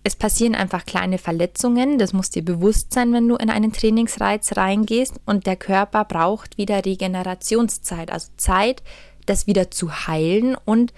Es 0.02 0.16
passieren 0.16 0.54
einfach 0.54 0.84
kleine 0.84 1.18
Verletzungen, 1.18 1.98
das 1.98 2.12
muss 2.12 2.30
dir 2.30 2.44
bewusst 2.44 2.92
sein, 2.92 3.12
wenn 3.12 3.28
du 3.28 3.36
in 3.36 3.48
einen 3.48 3.72
Trainingsreiz 3.72 4.56
reingehst 4.56 5.20
und 5.24 5.46
der 5.46 5.56
Körper 5.56 6.04
braucht 6.04 6.58
wieder 6.58 6.84
Regenerationszeit, 6.84 8.10
also 8.10 8.30
Zeit, 8.36 8.82
das 9.24 9.46
wieder 9.46 9.70
zu 9.70 10.06
heilen 10.06 10.56
und 10.66 10.92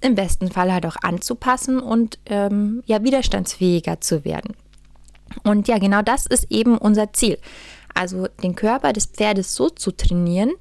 im 0.00 0.14
besten 0.14 0.50
Fall 0.50 0.72
halt 0.72 0.86
auch 0.86 0.96
anzupassen 1.02 1.80
und 1.80 2.18
ähm, 2.26 2.82
ja 2.86 3.02
widerstandsfähiger 3.02 4.00
zu 4.00 4.24
werden. 4.24 4.54
Und 5.42 5.66
ja, 5.66 5.78
genau 5.78 6.02
das 6.02 6.26
ist 6.26 6.50
eben 6.50 6.78
unser 6.78 7.12
Ziel. 7.12 7.38
Also 7.94 8.28
den 8.42 8.54
Körper 8.54 8.92
des 8.92 9.06
Pferdes 9.06 9.54
so 9.54 9.70
zu 9.70 9.90
trainieren, 9.90 10.52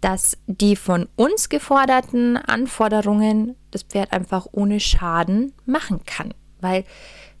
dass 0.00 0.38
die 0.46 0.76
von 0.76 1.08
uns 1.16 1.48
geforderten 1.48 2.36
Anforderungen 2.36 3.56
das 3.70 3.82
Pferd 3.82 4.12
einfach 4.12 4.46
ohne 4.52 4.80
Schaden 4.80 5.52
machen 5.66 6.00
kann. 6.06 6.34
Weil 6.60 6.84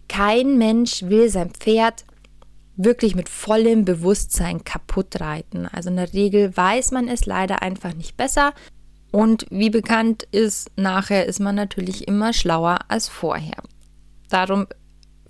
kein 0.08 0.58
Mensch 0.58 1.02
will 1.02 1.30
sein 1.30 1.50
Pferd 1.50 2.04
wirklich 2.76 3.14
mit 3.14 3.28
vollem 3.28 3.84
Bewusstsein 3.84 4.64
kaputt 4.64 5.20
reiten. 5.20 5.66
Also 5.66 5.90
in 5.90 5.96
der 5.96 6.12
Regel 6.12 6.56
weiß 6.56 6.92
man 6.92 7.08
es 7.08 7.26
leider 7.26 7.62
einfach 7.62 7.94
nicht 7.94 8.16
besser. 8.16 8.52
Und 9.10 9.46
wie 9.50 9.70
bekannt 9.70 10.26
ist, 10.30 10.70
nachher 10.76 11.26
ist 11.26 11.40
man 11.40 11.54
natürlich 11.54 12.06
immer 12.08 12.32
schlauer 12.32 12.78
als 12.88 13.08
vorher. 13.08 13.62
Darum 14.28 14.66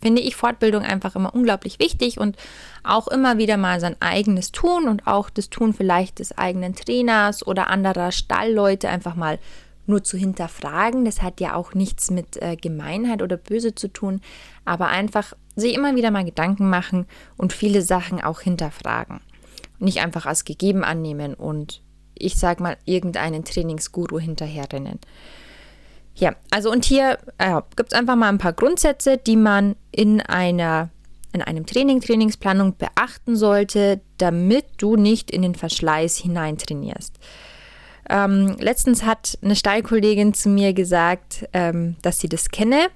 finde 0.00 0.23
ich 0.23 0.37
Fortbildung 0.37 0.83
einfach 0.83 1.16
immer 1.16 1.35
unglaublich 1.35 1.78
wichtig 1.78 2.19
und 2.19 2.37
auch 2.83 3.09
immer 3.09 3.38
wieder 3.38 3.57
mal 3.57 3.80
sein 3.80 3.97
eigenes 4.00 4.52
Tun 4.52 4.88
und 4.88 5.07
auch 5.07 5.30
das 5.30 5.50
Tun 5.50 5.75
vielleicht 5.75 6.19
des 6.19 6.37
eigenen 6.37 6.75
Trainers 6.75 7.47
oder 7.47 7.69
anderer 7.69 8.12
Stallleute 8.12 8.88
einfach 8.88 9.14
mal 9.14 9.38
nur 9.87 10.02
zu 10.02 10.16
hinterfragen. 10.16 11.04
Das 11.04 11.21
hat 11.21 11.40
ja 11.40 11.54
auch 11.54 11.75
nichts 11.75 12.11
mit 12.11 12.40
äh, 12.40 12.57
Gemeinheit 12.57 13.23
oder 13.23 13.37
Böse 13.37 13.75
zu 13.75 13.88
tun, 13.88 14.21
aber 14.64 14.88
einfach 14.88 15.35
sich 15.57 15.75
immer 15.75 15.97
wieder 15.97 16.11
mal 16.11 16.25
Gedanken 16.25 16.71
machen 16.71 17.07
und 17.37 17.52
viele 17.52 17.83
Sachen 17.83 18.23
auch 18.23 18.40
hinterfragen. 18.40 19.21
Nicht 19.78 20.00
einfach 20.00 20.26
als 20.26 20.45
gegeben 20.45 20.85
annehmen 20.85 21.35
und 21.35 21.83
ich 22.14 22.37
sag 22.37 22.61
mal 22.61 22.76
irgendeinen 22.85 23.45
Trainingsguru 23.45 24.19
hinterherrennen. 24.19 24.99
Ja, 26.14 26.35
also 26.50 26.71
und 26.71 26.85
hier 26.85 27.19
äh, 27.38 27.61
gibt 27.76 27.93
es 27.93 27.99
einfach 27.99 28.17
mal 28.17 28.29
ein 28.29 28.38
paar 28.38 28.52
Grundsätze, 28.52 29.17
die 29.17 29.37
man 29.37 29.76
in 29.93 30.21
einer 30.21 30.90
in 31.33 31.43
einem 31.43 31.64
Training, 31.64 32.00
Trainingsplanung 32.00 32.76
beachten 32.76 33.37
sollte, 33.37 34.00
damit 34.19 34.67
du 34.79 34.97
nicht 34.97 35.31
in 35.31 35.43
den 35.43 35.55
Verschleiß 35.55 36.17
hineintrainierst. 36.17 37.19
Ähm, 38.09 38.57
letztens 38.59 39.05
hat 39.05 39.38
eine 39.40 39.55
Stallkollegin 39.55 40.35
zu 40.35 40.49
mir 40.49 40.73
gesagt, 40.73 41.49
ähm, 41.52 41.97
dass 42.02 42.19
sie 42.19 42.29
das 42.29 42.49
kenne. 42.49 42.88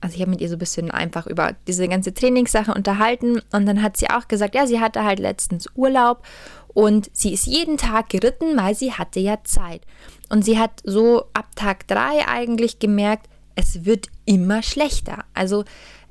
Also 0.00 0.16
ich 0.16 0.20
habe 0.20 0.32
mit 0.32 0.40
ihr 0.40 0.48
so 0.48 0.56
ein 0.56 0.58
bisschen 0.58 0.90
einfach 0.90 1.26
über 1.26 1.54
diese 1.66 1.86
ganze 1.88 2.12
Trainingssache 2.12 2.74
unterhalten 2.74 3.40
und 3.52 3.66
dann 3.66 3.82
hat 3.82 3.96
sie 3.96 4.10
auch 4.10 4.28
gesagt, 4.28 4.54
ja, 4.54 4.66
sie 4.66 4.80
hatte 4.80 5.04
halt 5.04 5.20
letztens 5.20 5.68
Urlaub 5.74 6.22
und 6.68 7.08
sie 7.12 7.32
ist 7.32 7.46
jeden 7.46 7.76
Tag 7.76 8.10
geritten, 8.10 8.56
weil 8.56 8.74
sie 8.74 8.92
hatte 8.92 9.20
ja 9.20 9.38
Zeit. 9.44 9.82
Und 10.28 10.44
sie 10.44 10.58
hat 10.58 10.82
so 10.84 11.24
ab 11.32 11.54
Tag 11.54 11.86
drei 11.86 12.26
eigentlich 12.26 12.78
gemerkt, 12.78 13.28
es 13.54 13.84
wird 13.84 14.08
immer 14.24 14.62
schlechter. 14.62 15.24
Also 15.34 15.64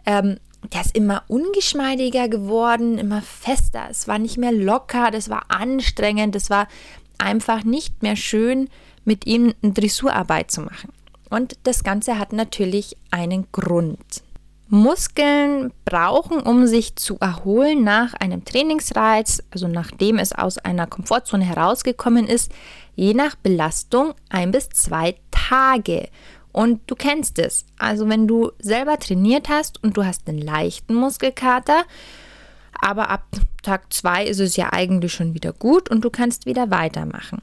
ähm, 0.05 0.37
der 0.73 0.81
ist 0.81 0.95
immer 0.95 1.23
ungeschmeidiger 1.27 2.27
geworden, 2.27 2.97
immer 2.97 3.21
fester. 3.21 3.87
Es 3.89 4.07
war 4.07 4.19
nicht 4.19 4.37
mehr 4.37 4.51
locker, 4.51 5.11
das 5.11 5.29
war 5.29 5.45
anstrengend, 5.49 6.35
es 6.35 6.49
war 6.49 6.67
einfach 7.17 7.63
nicht 7.63 8.01
mehr 8.01 8.15
schön, 8.15 8.69
mit 9.03 9.27
ihm 9.27 9.53
eine 9.61 9.73
Dressurarbeit 9.73 10.51
zu 10.51 10.61
machen. 10.61 10.91
Und 11.29 11.57
das 11.63 11.83
Ganze 11.83 12.17
hat 12.17 12.33
natürlich 12.33 12.97
einen 13.11 13.47
Grund. 13.51 14.23
Muskeln 14.67 15.71
brauchen, 15.85 16.39
um 16.39 16.65
sich 16.65 16.95
zu 16.95 17.17
erholen 17.19 17.83
nach 17.83 18.15
einem 18.15 18.45
Trainingsreiz, 18.45 19.43
also 19.51 19.67
nachdem 19.67 20.17
es 20.17 20.33
aus 20.33 20.57
einer 20.57 20.87
Komfortzone 20.87 21.45
herausgekommen 21.45 22.27
ist, 22.27 22.51
je 22.95 23.13
nach 23.13 23.35
Belastung 23.35 24.13
ein 24.29 24.51
bis 24.51 24.69
zwei 24.69 25.15
Tage. 25.31 26.09
Und 26.51 26.81
du 26.87 26.95
kennst 26.95 27.37
es. 27.39 27.65
Also 27.77 28.07
wenn 28.07 28.27
du 28.27 28.51
selber 28.59 28.97
trainiert 28.97 29.49
hast 29.49 29.83
und 29.83 29.97
du 29.97 30.05
hast 30.05 30.27
einen 30.27 30.39
leichten 30.39 30.95
Muskelkater, 30.95 31.83
aber 32.81 33.09
ab 33.09 33.25
Tag 33.61 33.91
zwei 33.91 34.25
ist 34.25 34.39
es 34.39 34.55
ja 34.55 34.71
eigentlich 34.71 35.13
schon 35.13 35.33
wieder 35.33 35.53
gut 35.53 35.89
und 35.89 36.05
du 36.05 36.09
kannst 36.09 36.45
wieder 36.45 36.71
weitermachen. 36.71 37.41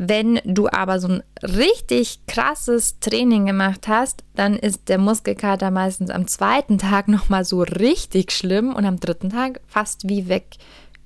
Wenn 0.00 0.40
du 0.44 0.68
aber 0.68 1.00
so 1.00 1.08
ein 1.08 1.24
richtig 1.42 2.20
krasses 2.28 3.00
Training 3.00 3.46
gemacht 3.46 3.88
hast, 3.88 4.22
dann 4.36 4.54
ist 4.56 4.88
der 4.88 4.98
Muskelkater 4.98 5.72
meistens 5.72 6.10
am 6.10 6.28
zweiten 6.28 6.78
Tag 6.78 7.08
nochmal 7.08 7.44
so 7.44 7.62
richtig 7.62 8.30
schlimm 8.30 8.76
und 8.76 8.84
am 8.84 9.00
dritten 9.00 9.30
Tag 9.30 9.60
fast 9.66 10.08
wie 10.08 10.28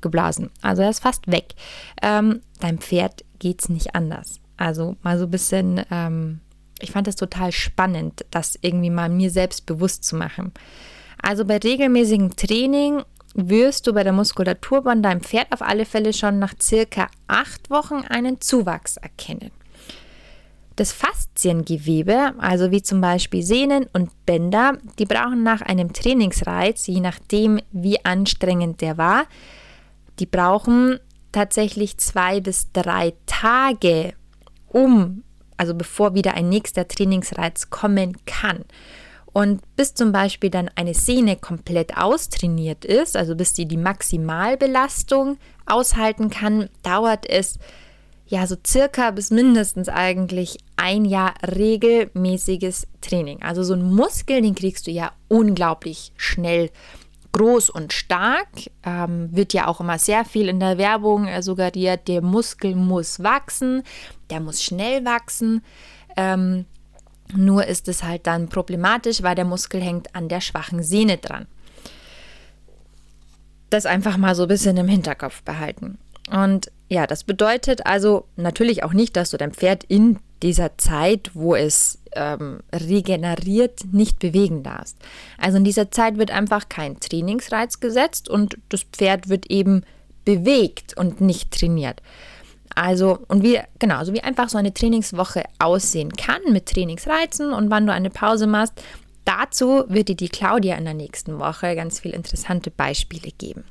weggeblasen. 0.03 0.51
Also 0.61 0.83
er 0.83 0.91
ist 0.91 1.03
fast 1.03 1.31
weg. 1.31 1.55
Ähm, 2.03 2.41
deinem 2.61 2.79
Pferd 2.79 3.25
geht 3.39 3.63
es 3.63 3.69
nicht 3.69 3.95
anders. 3.95 4.41
Also 4.57 4.97
mal 5.03 5.19
so 5.19 5.25
ein 5.25 5.31
bisschen, 5.31 5.83
ähm, 5.91 6.41
ich 6.81 6.91
fand 6.91 7.07
das 7.07 7.17
total 7.17 7.53
spannend, 7.53 8.25
das 8.31 8.59
irgendwie 8.61 8.91
mal 8.91 9.09
mir 9.09 9.31
selbst 9.31 9.67
bewusst 9.67 10.05
zu 10.05 10.17
machen. 10.17 10.53
Also 11.23 11.45
bei 11.45 11.59
regelmäßigem 11.59 12.37
Training 12.37 13.03
wirst 13.35 13.87
du 13.87 13.95
bei 13.95 14.05
der 14.05 14.13
Muskulatur 14.13 14.83
von 14.83 15.03
deinem 15.03 15.23
Pferd 15.23 15.53
auf 15.53 15.63
alle 15.63 15.87
Fälle 15.87 16.13
schon 16.13 16.39
nach 16.39 16.55
circa 16.61 17.09
acht 17.29 17.71
Wochen 17.71 18.03
einen 18.09 18.41
Zuwachs 18.41 18.99
erkennen. 18.99 19.51
Das 20.77 20.93
Fasziengewebe, 20.93 22.35
also 22.39 22.71
wie 22.71 22.83
zum 22.83 23.01
Beispiel 23.01 23.43
Sehnen 23.43 23.87
und 23.93 24.11
Bänder, 24.25 24.79
die 24.99 25.05
brauchen 25.05 25.43
nach 25.43 25.61
einem 25.61 25.93
Trainingsreiz, 25.93 26.87
je 26.87 27.01
nachdem 27.01 27.61
wie 27.73 28.03
anstrengend 28.05 28.81
der 28.81 28.97
war, 28.97 29.27
die 30.19 30.27
brauchen 30.27 30.99
tatsächlich 31.33 31.99
zwei 31.99 32.41
bis 32.41 32.73
drei 32.73 33.15
Tage, 33.27 34.15
um, 34.69 35.25
also 35.57 35.75
bevor 35.75 36.15
wieder 36.15 36.35
ein 36.35 36.49
nächster 36.49 36.87
Trainingsreiz 36.87 37.71
kommen 37.71 38.17
kann. 38.27 38.65
Und 39.33 39.63
bis 39.77 39.95
zum 39.95 40.13
Beispiel 40.13 40.51
dann 40.51 40.71
eine 40.75 40.93
Sehne 40.93 41.37
komplett 41.37 41.97
austrainiert 41.97 42.85
ist, 42.85 43.17
also 43.17 43.35
bis 43.35 43.57
sie 43.57 43.67
die 43.67 43.79
Maximalbelastung 43.79 45.39
aushalten 45.65 46.29
kann, 46.29 46.69
dauert 46.83 47.27
es 47.27 47.59
ja 48.27 48.47
so 48.47 48.57
circa 48.67 49.11
bis 49.11 49.31
mindestens 49.31 49.89
eigentlich 49.89 50.59
ein 50.77 51.05
Jahr 51.05 51.35
regelmäßiges 51.47 52.87
Training. 53.01 53.43
Also 53.43 53.63
so 53.63 53.73
einen 53.73 53.95
Muskel, 53.95 54.43
den 54.43 54.55
kriegst 54.55 54.87
du 54.87 54.91
ja 54.91 55.13
unglaublich 55.29 56.13
schnell 56.17 56.71
groß 57.33 57.71
und 57.71 57.93
stark. 57.93 58.49
Ähm, 58.85 59.29
wird 59.33 59.53
ja 59.53 59.67
auch 59.67 59.81
immer 59.81 59.99
sehr 59.99 60.25
viel 60.25 60.49
in 60.49 60.61
der 60.61 60.79
Werbung 60.79 61.27
äh, 61.27 61.43
suggeriert, 61.43 62.09
der 62.09 62.23
Muskel 62.23 62.75
muss 62.75 63.23
wachsen, 63.23 63.83
der 64.31 64.41
muss 64.41 64.63
schnell 64.63 65.05
wachsen. 65.05 65.63
Ähm, 66.17 66.67
nur 67.35 67.67
ist 67.67 67.89
es 67.89 68.03
halt 68.03 68.27
dann 68.27 68.49
problematisch, 68.49 69.23
weil 69.23 69.35
der 69.35 69.45
Muskel 69.45 69.81
hängt 69.81 70.15
an 70.15 70.29
der 70.29 70.41
schwachen 70.41 70.83
Sehne 70.83 71.17
dran. 71.17 71.47
Das 73.71 73.87
einfach 73.87 74.19
mal 74.19 74.35
so 74.35 74.43
ein 74.43 74.49
bisschen 74.49 74.77
im 74.77 74.89
Hinterkopf 74.89 75.43
behalten. 75.43 75.99
Und 76.31 76.71
ja, 76.89 77.07
das 77.07 77.25
bedeutet 77.25 77.87
also 77.87 78.27
natürlich 78.37 78.85
auch 78.85 78.93
nicht, 78.93 79.17
dass 79.17 79.31
du 79.31 79.39
dein 79.39 79.53
Pferd 79.53 79.85
in 79.85 80.19
dieser 80.43 80.77
Zeit, 80.77 81.31
wo 81.35 81.55
es 81.55 82.02
ähm, 82.15 82.61
regeneriert, 82.73 83.81
nicht 83.93 84.19
bewegen 84.19 84.63
darfst. 84.63 84.97
Also 85.39 85.59
in 85.59 85.65
dieser 85.65 85.91
Zeit 85.91 86.19
wird 86.19 86.31
einfach 86.31 86.69
kein 86.69 87.01
Trainingsreiz 87.01 87.81
gesetzt 87.81 88.29
und 88.29 88.59
das 88.69 88.83
Pferd 88.83 89.29
wird 89.29 89.47
eben 89.47 89.83
bewegt 90.25 90.97
und 90.97 91.21
nicht 91.21 91.51
trainiert. 91.53 92.03
Also, 92.75 93.19
und 93.29 93.43
wie, 93.43 93.61
genau, 93.79 93.97
also 93.97 94.15
wie 94.15 94.23
einfach 94.23 94.49
so 94.49 94.59
eine 94.59 94.73
Trainingswoche 94.73 95.43
aussehen 95.59 96.13
kann 96.13 96.41
mit 96.51 96.67
Trainingsreizen 96.67 97.53
und 97.53 97.71
wann 97.71 97.87
du 97.87 97.93
eine 97.93 98.11
Pause 98.11 98.47
machst. 98.47 98.75
Dazu 99.25 99.85
wird 99.89 100.09
dir 100.09 100.17
die 100.17 100.29
Claudia 100.29 100.77
in 100.77 100.85
der 100.85 100.95
nächsten 100.95 101.39
Woche 101.39 101.77
ganz 101.77 102.01
viele 102.01 102.15
interessante 102.15 102.71
Beispiele 102.71 103.31
geben. 103.31 103.65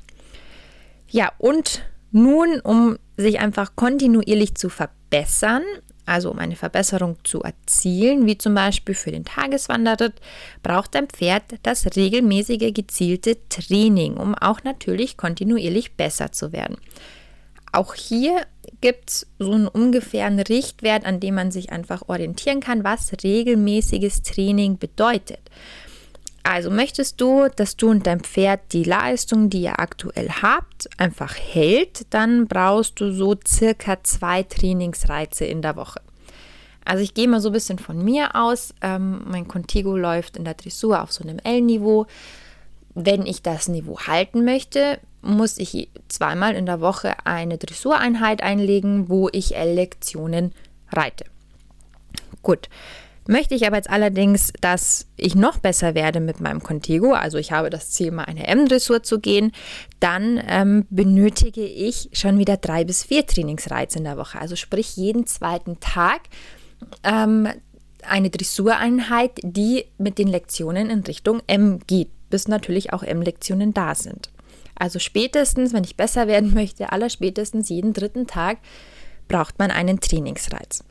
Ja, 1.08 1.32
und 1.38 1.82
nun, 2.10 2.60
um 2.60 2.96
sich 3.16 3.40
einfach 3.40 3.76
kontinuierlich 3.76 4.54
zu 4.54 4.68
verbessern, 4.68 5.62
also 6.06 6.30
um 6.30 6.38
eine 6.38 6.56
Verbesserung 6.56 7.16
zu 7.24 7.42
erzielen, 7.42 8.26
wie 8.26 8.38
zum 8.38 8.54
Beispiel 8.54 8.94
für 8.94 9.12
den 9.12 9.24
Tageswanderritt, 9.24 10.14
braucht 10.62 10.94
dein 10.94 11.08
Pferd 11.08 11.44
das 11.62 11.96
regelmäßige 11.96 12.72
gezielte 12.72 13.36
Training, 13.48 14.16
um 14.16 14.34
auch 14.34 14.64
natürlich 14.64 15.16
kontinuierlich 15.16 15.96
besser 15.96 16.32
zu 16.32 16.52
werden. 16.52 16.76
Auch 17.72 17.94
hier 17.94 18.46
gibt 18.80 19.10
es 19.10 19.26
so 19.38 19.52
einen 19.52 19.68
ungefähren 19.68 20.38
Richtwert, 20.38 21.06
an 21.06 21.20
dem 21.20 21.36
man 21.36 21.50
sich 21.50 21.70
einfach 21.70 22.08
orientieren 22.08 22.60
kann, 22.60 22.84
was 22.84 23.12
regelmäßiges 23.24 24.22
Training 24.22 24.78
bedeutet. 24.78 25.40
Also 26.44 26.70
möchtest 26.70 27.20
du, 27.20 27.48
dass 27.54 27.76
du 27.76 27.90
und 27.90 28.06
dein 28.06 28.20
Pferd 28.20 28.72
die 28.72 28.82
Leistung, 28.82 29.48
die 29.48 29.62
ihr 29.62 29.78
aktuell 29.78 30.28
habt, 30.42 30.88
einfach 30.98 31.34
hält, 31.36 32.06
dann 32.10 32.48
brauchst 32.48 33.00
du 33.00 33.12
so 33.12 33.36
circa 33.46 34.02
zwei 34.02 34.42
Trainingsreize 34.42 35.44
in 35.44 35.62
der 35.62 35.76
Woche. 35.76 36.00
Also 36.84 37.04
ich 37.04 37.14
gehe 37.14 37.28
mal 37.28 37.40
so 37.40 37.50
ein 37.50 37.52
bisschen 37.52 37.78
von 37.78 38.02
mir 38.02 38.34
aus. 38.34 38.74
Ähm, 38.80 39.22
mein 39.26 39.46
Contigo 39.46 39.96
läuft 39.96 40.36
in 40.36 40.44
der 40.44 40.54
Dressur 40.54 41.02
auf 41.02 41.12
so 41.12 41.22
einem 41.22 41.38
L-Niveau. 41.38 42.06
Wenn 42.94 43.24
ich 43.24 43.42
das 43.42 43.68
Niveau 43.68 44.00
halten 44.00 44.44
möchte, 44.44 44.98
muss 45.22 45.58
ich 45.58 45.88
zweimal 46.08 46.54
in 46.54 46.66
der 46.66 46.80
Woche 46.80 47.14
eine 47.24 47.56
Dressureinheit 47.56 48.42
einlegen, 48.42 49.08
wo 49.08 49.28
ich 49.30 49.54
L-Lektionen 49.54 50.52
reite. 50.90 51.24
Gut. 52.42 52.68
Möchte 53.26 53.54
ich 53.54 53.66
aber 53.66 53.76
jetzt 53.76 53.90
allerdings, 53.90 54.52
dass 54.60 55.06
ich 55.16 55.34
noch 55.34 55.58
besser 55.58 55.94
werde 55.94 56.18
mit 56.18 56.40
meinem 56.40 56.62
Contigo, 56.62 57.12
also 57.12 57.38
ich 57.38 57.52
habe 57.52 57.70
das 57.70 57.90
Ziel, 57.90 58.10
mal 58.10 58.24
eine 58.24 58.46
M-Dressur 58.48 59.02
zu 59.02 59.20
gehen, 59.20 59.52
dann 60.00 60.42
ähm, 60.48 60.86
benötige 60.90 61.64
ich 61.64 62.10
schon 62.12 62.38
wieder 62.38 62.56
drei 62.56 62.84
bis 62.84 63.04
vier 63.04 63.24
Trainingsreize 63.24 63.98
in 63.98 64.04
der 64.04 64.16
Woche. 64.16 64.40
Also 64.40 64.56
sprich 64.56 64.96
jeden 64.96 65.26
zweiten 65.26 65.78
Tag 65.78 66.22
ähm, 67.04 67.48
eine 68.02 68.30
Dressureinheit, 68.30 69.38
die 69.42 69.84
mit 69.98 70.18
den 70.18 70.28
Lektionen 70.28 70.90
in 70.90 71.00
Richtung 71.00 71.40
M 71.46 71.78
geht, 71.86 72.10
bis 72.28 72.48
natürlich 72.48 72.92
auch 72.92 73.04
M-Lektionen 73.04 73.72
da 73.72 73.94
sind. 73.94 74.30
Also 74.74 74.98
spätestens, 74.98 75.72
wenn 75.72 75.84
ich 75.84 75.96
besser 75.96 76.26
werden 76.26 76.54
möchte, 76.54 76.90
aller 76.90 77.08
spätestens 77.08 77.68
jeden 77.68 77.92
dritten 77.92 78.26
Tag 78.26 78.58
braucht 79.28 79.60
man 79.60 79.70
einen 79.70 80.00
Trainingsreiz. 80.00 80.82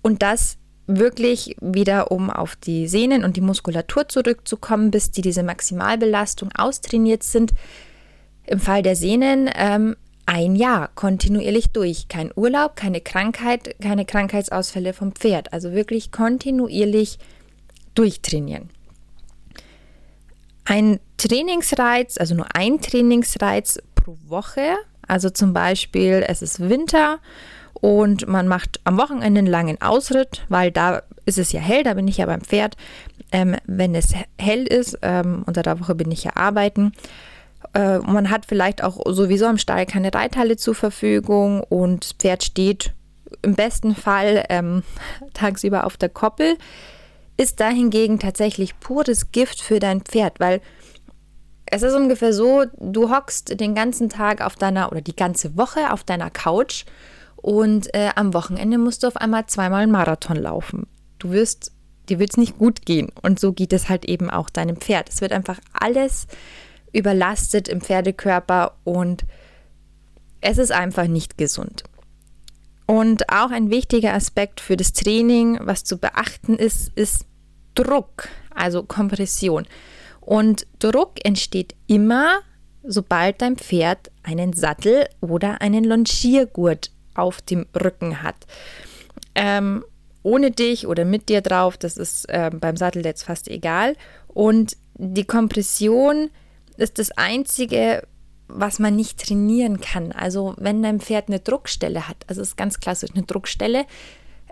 Und 0.00 0.22
das 0.22 0.56
wirklich 0.86 1.56
wieder, 1.60 2.10
um 2.10 2.30
auf 2.30 2.56
die 2.56 2.86
Sehnen 2.86 3.24
und 3.24 3.36
die 3.36 3.40
Muskulatur 3.40 4.08
zurückzukommen, 4.08 4.90
bis 4.90 5.10
die 5.10 5.22
diese 5.22 5.42
Maximalbelastung 5.42 6.50
austrainiert 6.52 7.22
sind. 7.22 7.52
Im 8.46 8.60
Fall 8.60 8.82
der 8.82 8.94
Sehnen 8.94 9.50
ähm, 9.54 9.96
ein 10.26 10.56
Jahr 10.56 10.90
kontinuierlich 10.94 11.70
durch. 11.70 12.08
Kein 12.08 12.30
Urlaub, 12.34 12.76
keine 12.76 13.00
Krankheit, 13.00 13.76
keine 13.80 14.04
Krankheitsausfälle 14.04 14.92
vom 14.92 15.12
Pferd. 15.12 15.52
Also 15.52 15.72
wirklich 15.72 16.12
kontinuierlich 16.12 17.18
durchtrainieren. 17.94 18.70
Ein 20.64 21.00
Trainingsreiz, 21.16 22.18
also 22.18 22.34
nur 22.34 22.46
ein 22.54 22.80
Trainingsreiz 22.80 23.78
pro 23.94 24.16
Woche. 24.26 24.76
Also 25.06 25.30
zum 25.30 25.52
Beispiel, 25.52 26.24
es 26.26 26.42
ist 26.42 26.68
Winter 26.68 27.20
und 27.80 28.26
man 28.26 28.48
macht 28.48 28.80
am 28.84 28.96
Wochenende 28.98 29.38
einen 29.38 29.46
langen 29.46 29.80
Ausritt, 29.82 30.44
weil 30.48 30.70
da 30.70 31.02
ist 31.24 31.38
es 31.38 31.52
ja 31.52 31.60
hell, 31.60 31.82
da 31.82 31.94
bin 31.94 32.08
ich 32.08 32.18
ja 32.18 32.26
beim 32.26 32.40
Pferd. 32.40 32.76
Ähm, 33.32 33.56
wenn 33.66 33.94
es 33.94 34.14
hell 34.38 34.66
ist, 34.66 34.98
ähm, 35.02 35.42
unter 35.46 35.62
der 35.62 35.80
Woche 35.80 35.94
bin 35.94 36.10
ich 36.10 36.24
ja 36.24 36.36
arbeiten. 36.36 36.92
Äh, 37.74 37.98
man 37.98 38.30
hat 38.30 38.46
vielleicht 38.46 38.82
auch 38.82 39.00
sowieso 39.06 39.46
am 39.46 39.58
Stall 39.58 39.86
keine 39.86 40.14
Reithalle 40.14 40.56
zur 40.56 40.74
Verfügung 40.74 41.62
und 41.62 42.04
das 42.04 42.12
Pferd 42.12 42.44
steht 42.44 42.92
im 43.42 43.54
besten 43.54 43.94
Fall 43.94 44.44
ähm, 44.48 44.82
tagsüber 45.34 45.84
auf 45.84 45.96
der 45.96 46.08
Koppel. 46.08 46.56
Ist 47.36 47.60
da 47.60 47.68
hingegen 47.68 48.18
tatsächlich 48.18 48.78
pures 48.80 49.30
Gift 49.32 49.60
für 49.60 49.78
dein 49.78 50.00
Pferd, 50.00 50.40
weil 50.40 50.62
es 51.66 51.82
ist 51.82 51.94
ungefähr 51.94 52.32
so, 52.32 52.64
du 52.78 53.10
hockst 53.10 53.60
den 53.60 53.74
ganzen 53.74 54.08
Tag 54.08 54.40
auf 54.40 54.54
deiner 54.54 54.90
oder 54.92 55.00
die 55.00 55.16
ganze 55.16 55.56
Woche 55.56 55.92
auf 55.92 56.04
deiner 56.04 56.30
Couch 56.30 56.84
und 57.46 57.94
äh, 57.94 58.10
am 58.16 58.34
Wochenende 58.34 58.76
musst 58.76 59.04
du 59.04 59.06
auf 59.06 59.16
einmal 59.16 59.46
zweimal 59.46 59.84
einen 59.84 59.92
Marathon 59.92 60.36
laufen. 60.36 60.88
Du 61.20 61.30
wirst, 61.30 61.70
dir 62.08 62.18
wird 62.18 62.30
es 62.30 62.36
nicht 62.36 62.58
gut 62.58 62.84
gehen. 62.84 63.12
Und 63.22 63.38
so 63.38 63.52
geht 63.52 63.72
es 63.72 63.88
halt 63.88 64.04
eben 64.04 64.30
auch 64.30 64.50
deinem 64.50 64.78
Pferd. 64.78 65.08
Es 65.08 65.20
wird 65.20 65.30
einfach 65.30 65.60
alles 65.72 66.26
überlastet 66.92 67.68
im 67.68 67.80
Pferdekörper 67.80 68.76
und 68.82 69.26
es 70.40 70.58
ist 70.58 70.72
einfach 70.72 71.06
nicht 71.06 71.38
gesund. 71.38 71.84
Und 72.84 73.30
auch 73.30 73.52
ein 73.52 73.70
wichtiger 73.70 74.14
Aspekt 74.14 74.60
für 74.60 74.76
das 74.76 74.92
Training, 74.92 75.60
was 75.62 75.84
zu 75.84 75.98
beachten 75.98 76.56
ist, 76.56 76.90
ist 76.96 77.26
Druck, 77.76 78.28
also 78.52 78.82
Kompression. 78.82 79.68
Und 80.20 80.66
Druck 80.80 81.24
entsteht 81.24 81.76
immer, 81.86 82.40
sobald 82.82 83.40
dein 83.40 83.54
Pferd 83.54 84.10
einen 84.24 84.52
Sattel 84.52 85.06
oder 85.20 85.60
einen 85.60 85.84
Longiergurt 85.84 86.90
auf 87.16 87.40
dem 87.42 87.66
Rücken 87.74 88.22
hat. 88.22 88.36
Ähm, 89.34 89.84
ohne 90.22 90.50
dich 90.50 90.86
oder 90.86 91.04
mit 91.04 91.28
dir 91.28 91.40
drauf, 91.40 91.76
das 91.76 91.96
ist 91.96 92.28
äh, 92.28 92.50
beim 92.52 92.76
Sattel 92.76 93.04
jetzt 93.04 93.22
fast 93.22 93.48
egal. 93.48 93.96
Und 94.26 94.76
die 94.94 95.24
Kompression 95.24 96.30
ist 96.76 96.98
das 96.98 97.12
Einzige, 97.12 98.02
was 98.48 98.78
man 98.78 98.96
nicht 98.96 99.24
trainieren 99.24 99.80
kann. 99.80 100.12
Also 100.12 100.54
wenn 100.58 100.82
dein 100.82 101.00
Pferd 101.00 101.28
eine 101.28 101.40
Druckstelle 101.40 102.08
hat, 102.08 102.16
also 102.26 102.42
ist 102.42 102.56
ganz 102.56 102.80
klassisch 102.80 103.10
eine 103.14 103.24
Druckstelle, 103.24 103.86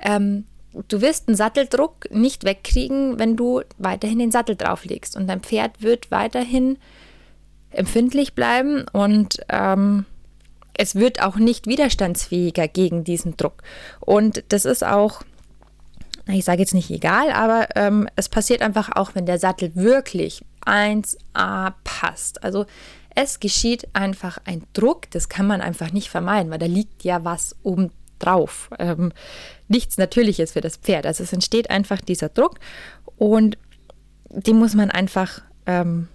ähm, 0.00 0.44
du 0.88 1.00
wirst 1.00 1.28
einen 1.28 1.36
Satteldruck 1.36 2.10
nicht 2.10 2.44
wegkriegen, 2.44 3.18
wenn 3.18 3.36
du 3.36 3.62
weiterhin 3.78 4.18
den 4.18 4.30
Sattel 4.30 4.56
drauflegst. 4.56 5.16
Und 5.16 5.26
dein 5.26 5.40
Pferd 5.40 5.82
wird 5.82 6.10
weiterhin 6.10 6.78
empfindlich 7.70 8.34
bleiben 8.34 8.84
und 8.92 9.38
ähm, 9.48 10.06
es 10.76 10.94
wird 10.94 11.22
auch 11.22 11.36
nicht 11.36 11.66
widerstandsfähiger 11.66 12.68
gegen 12.68 13.04
diesen 13.04 13.36
Druck. 13.36 13.62
Und 14.00 14.44
das 14.48 14.64
ist 14.64 14.84
auch, 14.84 15.22
ich 16.26 16.44
sage 16.44 16.60
jetzt 16.60 16.74
nicht 16.74 16.90
egal, 16.90 17.30
aber 17.30 17.68
ähm, 17.76 18.08
es 18.16 18.28
passiert 18.28 18.62
einfach 18.62 18.90
auch, 18.94 19.14
wenn 19.14 19.26
der 19.26 19.38
Sattel 19.38 19.74
wirklich 19.74 20.44
1A 20.66 21.74
passt. 21.84 22.42
Also 22.42 22.66
es 23.14 23.40
geschieht 23.40 23.88
einfach 23.92 24.38
ein 24.44 24.64
Druck, 24.72 25.10
das 25.10 25.28
kann 25.28 25.46
man 25.46 25.60
einfach 25.60 25.92
nicht 25.92 26.10
vermeiden, 26.10 26.50
weil 26.50 26.58
da 26.58 26.66
liegt 26.66 27.04
ja 27.04 27.24
was 27.24 27.54
oben 27.62 27.90
drauf. 28.18 28.70
Ähm, 28.78 29.12
nichts 29.68 29.98
Natürliches 29.98 30.52
für 30.52 30.60
das 30.60 30.76
Pferd. 30.76 31.06
Also 31.06 31.22
es 31.22 31.32
entsteht 31.32 31.70
einfach 31.70 32.00
dieser 32.00 32.28
Druck 32.28 32.58
und 33.16 33.58
den 34.30 34.56
muss 34.58 34.74
man 34.74 34.90
einfach 34.90 35.42
ähm, 35.66 36.08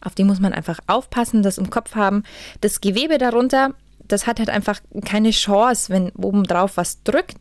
auf 0.00 0.14
die 0.14 0.24
muss 0.24 0.40
man 0.40 0.52
einfach 0.52 0.80
aufpassen, 0.86 1.42
das 1.42 1.58
im 1.58 1.70
Kopf 1.70 1.94
haben. 1.94 2.24
Das 2.60 2.80
Gewebe 2.80 3.18
darunter, 3.18 3.74
das 4.06 4.26
hat 4.26 4.38
halt 4.38 4.50
einfach 4.50 4.80
keine 5.04 5.30
Chance, 5.30 5.92
wenn 5.92 6.10
obendrauf 6.10 6.76
was 6.76 7.02
drückt, 7.02 7.36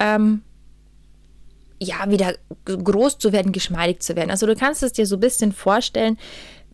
ähm, 0.00 0.42
ja, 1.80 2.10
wieder 2.10 2.34
groß 2.64 3.18
zu 3.18 3.32
werden, 3.32 3.52
geschmeidig 3.52 4.00
zu 4.00 4.16
werden. 4.16 4.30
Also 4.30 4.46
du 4.46 4.56
kannst 4.56 4.82
es 4.82 4.92
dir 4.92 5.06
so 5.06 5.16
ein 5.16 5.20
bisschen 5.20 5.52
vorstellen, 5.52 6.18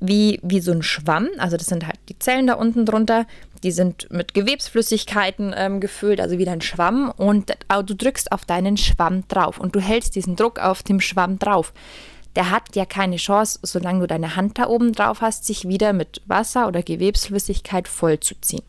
wie, 0.00 0.40
wie 0.42 0.60
so 0.60 0.72
ein 0.72 0.82
Schwamm. 0.82 1.28
Also 1.38 1.56
das 1.56 1.66
sind 1.66 1.86
halt 1.86 1.98
die 2.08 2.18
Zellen 2.18 2.46
da 2.46 2.54
unten 2.54 2.86
drunter. 2.86 3.26
Die 3.62 3.70
sind 3.70 4.10
mit 4.10 4.34
Gewebsflüssigkeiten 4.34 5.54
ähm, 5.56 5.80
gefüllt, 5.80 6.20
also 6.20 6.38
wie 6.38 6.48
ein 6.48 6.60
Schwamm. 6.60 7.12
Und 7.16 7.52
du 7.68 7.94
drückst 7.94 8.32
auf 8.32 8.44
deinen 8.44 8.76
Schwamm 8.76 9.26
drauf 9.28 9.58
und 9.58 9.74
du 9.74 9.80
hältst 9.80 10.14
diesen 10.14 10.36
Druck 10.36 10.58
auf 10.58 10.82
dem 10.82 11.00
Schwamm 11.00 11.38
drauf 11.38 11.72
der 12.36 12.50
hat 12.50 12.74
ja 12.74 12.84
keine 12.84 13.16
Chance, 13.16 13.60
solange 13.62 14.00
du 14.00 14.06
deine 14.06 14.36
Hand 14.36 14.58
da 14.58 14.66
oben 14.66 14.92
drauf 14.92 15.20
hast, 15.20 15.44
sich 15.44 15.68
wieder 15.68 15.92
mit 15.92 16.20
Wasser 16.26 16.66
oder 16.66 16.82
Gewebsflüssigkeit 16.82 17.88
vollzuziehen 17.88 18.64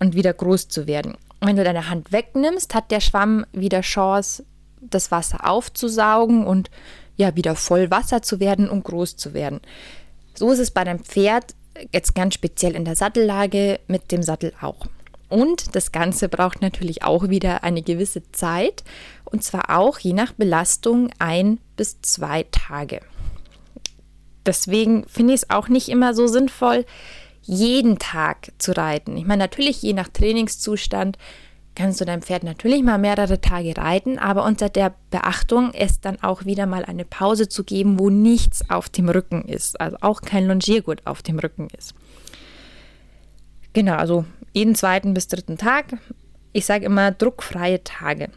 und 0.00 0.14
wieder 0.14 0.32
groß 0.32 0.68
zu 0.68 0.86
werden. 0.86 1.16
wenn 1.40 1.56
du 1.56 1.64
deine 1.64 1.90
Hand 1.90 2.12
wegnimmst, 2.12 2.74
hat 2.74 2.90
der 2.90 3.00
Schwamm 3.00 3.44
wieder 3.52 3.82
Chance, 3.82 4.44
das 4.80 5.10
Wasser 5.10 5.48
aufzusaugen 5.48 6.46
und 6.46 6.70
ja 7.16 7.34
wieder 7.36 7.56
voll 7.56 7.90
Wasser 7.90 8.22
zu 8.22 8.40
werden 8.40 8.68
und 8.68 8.84
groß 8.84 9.16
zu 9.16 9.34
werden. 9.34 9.60
So 10.34 10.50
ist 10.50 10.58
es 10.58 10.70
bei 10.70 10.84
deinem 10.84 11.00
Pferd 11.00 11.54
jetzt 11.92 12.14
ganz 12.14 12.34
speziell 12.34 12.74
in 12.74 12.84
der 12.84 12.96
Sattellage 12.96 13.80
mit 13.86 14.12
dem 14.12 14.22
Sattel 14.22 14.52
auch. 14.60 14.86
Und 15.28 15.74
das 15.74 15.92
Ganze 15.92 16.28
braucht 16.28 16.62
natürlich 16.62 17.02
auch 17.02 17.28
wieder 17.28 17.64
eine 17.64 17.82
gewisse 17.82 18.30
Zeit 18.32 18.84
und 19.24 19.42
zwar 19.42 19.76
auch 19.76 19.98
je 19.98 20.12
nach 20.12 20.32
Belastung 20.32 21.10
ein 21.18 21.58
bis 21.76 22.00
zwei 22.00 22.44
Tage. 22.52 23.00
Deswegen 24.44 25.04
finde 25.08 25.34
ich 25.34 25.42
es 25.42 25.50
auch 25.50 25.68
nicht 25.68 25.88
immer 25.88 26.14
so 26.14 26.28
sinnvoll, 26.28 26.84
jeden 27.42 27.98
Tag 27.98 28.52
zu 28.58 28.76
reiten. 28.76 29.16
Ich 29.16 29.24
meine, 29.24 29.42
natürlich 29.42 29.82
je 29.82 29.92
nach 29.92 30.08
Trainingszustand 30.08 31.18
kannst 31.74 32.00
du 32.00 32.04
dein 32.04 32.22
Pferd 32.22 32.42
natürlich 32.42 32.82
mal 32.82 32.98
mehrere 32.98 33.40
Tage 33.40 33.76
reiten, 33.76 34.18
aber 34.18 34.44
unter 34.44 34.68
der 34.68 34.94
Beachtung, 35.10 35.72
es 35.74 36.00
dann 36.00 36.20
auch 36.22 36.44
wieder 36.44 36.66
mal 36.66 36.84
eine 36.84 37.04
Pause 37.04 37.48
zu 37.48 37.64
geben, 37.64 37.98
wo 37.98 38.08
nichts 38.08 38.70
auf 38.70 38.88
dem 38.88 39.08
Rücken 39.08 39.44
ist, 39.44 39.80
also 39.80 39.96
auch 40.00 40.22
kein 40.22 40.46
Longiergurt 40.46 41.06
auf 41.06 41.22
dem 41.22 41.38
Rücken 41.38 41.68
ist. 41.76 41.94
Genau, 43.74 43.96
also 43.96 44.24
jeden 44.56 44.74
zweiten 44.74 45.12
bis 45.12 45.28
dritten 45.28 45.58
Tag. 45.58 45.98
Ich 46.54 46.64
sage 46.64 46.86
immer 46.86 47.10
druckfreie 47.10 47.84
Tage. 47.84 48.30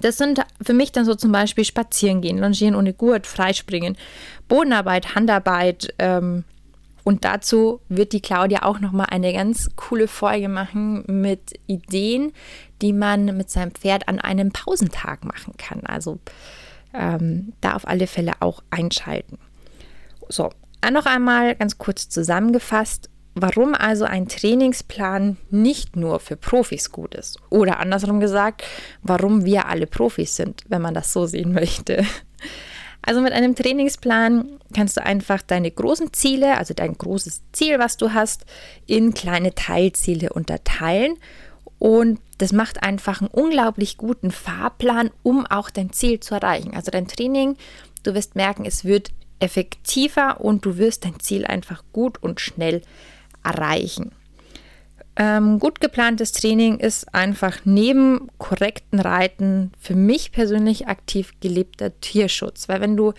Das 0.00 0.16
sind 0.16 0.40
für 0.62 0.74
mich 0.74 0.92
dann 0.92 1.04
so 1.04 1.16
zum 1.16 1.32
Beispiel 1.32 1.64
Spazieren 1.64 2.20
gehen, 2.20 2.38
Longieren 2.38 2.76
ohne 2.76 2.94
Gurt, 2.94 3.26
Freispringen, 3.26 3.96
Bodenarbeit, 4.46 5.16
Handarbeit. 5.16 5.92
Ähm, 5.98 6.44
und 7.02 7.24
dazu 7.24 7.80
wird 7.88 8.12
die 8.12 8.20
Claudia 8.20 8.62
auch 8.62 8.78
nochmal 8.78 9.08
eine 9.10 9.32
ganz 9.32 9.70
coole 9.74 10.06
Folge 10.06 10.48
machen 10.48 11.02
mit 11.08 11.58
Ideen, 11.66 12.32
die 12.80 12.92
man 12.92 13.36
mit 13.36 13.50
seinem 13.50 13.72
Pferd 13.72 14.06
an 14.06 14.20
einem 14.20 14.52
Pausentag 14.52 15.24
machen 15.24 15.56
kann. 15.56 15.80
Also 15.84 16.20
ähm, 16.94 17.54
da 17.60 17.74
auf 17.74 17.88
alle 17.88 18.06
Fälle 18.06 18.34
auch 18.38 18.62
einschalten. 18.70 19.38
So, 20.28 20.50
noch 20.92 21.06
einmal 21.06 21.56
ganz 21.56 21.76
kurz 21.76 22.08
zusammengefasst. 22.08 23.10
Warum 23.34 23.74
also 23.74 24.04
ein 24.04 24.28
Trainingsplan 24.28 25.36
nicht 25.50 25.96
nur 25.96 26.20
für 26.20 26.36
Profis 26.36 26.92
gut 26.92 27.14
ist. 27.16 27.38
Oder 27.50 27.80
andersrum 27.80 28.20
gesagt, 28.20 28.62
warum 29.02 29.44
wir 29.44 29.66
alle 29.66 29.86
Profis 29.86 30.36
sind, 30.36 30.62
wenn 30.68 30.82
man 30.82 30.94
das 30.94 31.12
so 31.12 31.26
sehen 31.26 31.52
möchte. 31.52 32.04
Also 33.02 33.20
mit 33.20 33.32
einem 33.32 33.54
Trainingsplan 33.54 34.60
kannst 34.72 34.96
du 34.96 35.04
einfach 35.04 35.42
deine 35.42 35.70
großen 35.70 36.12
Ziele, 36.12 36.56
also 36.56 36.72
dein 36.72 36.96
großes 36.96 37.42
Ziel, 37.52 37.78
was 37.78 37.96
du 37.98 38.14
hast, 38.14 38.46
in 38.86 39.12
kleine 39.12 39.54
Teilziele 39.54 40.32
unterteilen. 40.32 41.18
Und 41.78 42.20
das 42.38 42.52
macht 42.52 42.82
einfach 42.82 43.20
einen 43.20 43.28
unglaublich 43.30 43.98
guten 43.98 44.30
Fahrplan, 44.30 45.10
um 45.22 45.44
auch 45.44 45.68
dein 45.70 45.92
Ziel 45.92 46.20
zu 46.20 46.36
erreichen. 46.36 46.72
Also 46.74 46.90
dein 46.90 47.08
Training, 47.08 47.56
du 48.04 48.14
wirst 48.14 48.36
merken, 48.36 48.64
es 48.64 48.84
wird 48.84 49.10
effektiver 49.38 50.40
und 50.40 50.64
du 50.64 50.78
wirst 50.78 51.04
dein 51.04 51.20
Ziel 51.20 51.44
einfach 51.44 51.82
gut 51.92 52.22
und 52.22 52.40
schnell 52.40 52.76
erreichen 52.76 53.13
erreichen. 53.44 54.12
Ähm, 55.16 55.60
gut 55.60 55.80
geplantes 55.80 56.32
Training 56.32 56.78
ist 56.80 57.14
einfach 57.14 57.58
neben 57.64 58.28
korrekten 58.38 58.98
Reiten 58.98 59.70
für 59.78 59.94
mich 59.94 60.32
persönlich 60.32 60.88
aktiv 60.88 61.34
gelebter 61.40 61.98
Tierschutz, 62.00 62.68
weil 62.68 62.80
wenn 62.80 62.96
du 62.96 63.12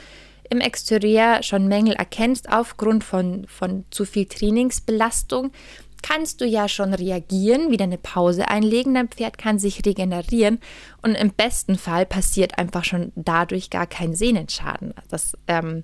im 0.50 0.60
Exterieur 0.60 1.42
schon 1.42 1.68
Mängel 1.68 1.96
erkennst 1.96 2.52
aufgrund 2.52 3.04
von, 3.04 3.46
von 3.48 3.86
zu 3.92 4.06
viel 4.06 4.26
Trainingsbelastung, 4.26 5.52
kannst 6.02 6.42
du 6.42 6.46
ja 6.46 6.68
schon 6.68 6.94
reagieren, 6.94 7.72
wieder 7.72 7.86
eine 7.86 7.98
Pause 7.98 8.48
einlegen, 8.48 8.94
dein 8.94 9.08
Pferd 9.08 9.38
kann 9.38 9.58
sich 9.58 9.86
regenerieren 9.86 10.60
und 11.02 11.16
im 11.16 11.32
besten 11.32 11.78
Fall 11.78 12.06
passiert 12.06 12.60
einfach 12.60 12.84
schon 12.84 13.12
dadurch 13.16 13.70
gar 13.70 13.88
kein 13.88 14.14
Sehnenschaden. 14.14 14.94
Das 15.10 15.36
ähm, 15.48 15.84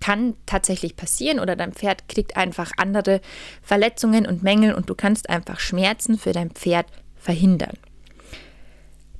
kann 0.00 0.34
tatsächlich 0.46 0.96
passieren 0.96 1.40
oder 1.40 1.56
dein 1.56 1.72
Pferd 1.72 2.08
kriegt 2.08 2.36
einfach 2.36 2.72
andere 2.76 3.20
Verletzungen 3.62 4.26
und 4.26 4.42
Mängel 4.42 4.74
und 4.74 4.88
du 4.88 4.94
kannst 4.94 5.30
einfach 5.30 5.60
Schmerzen 5.60 6.18
für 6.18 6.32
dein 6.32 6.50
Pferd 6.50 6.86
verhindern. 7.16 7.76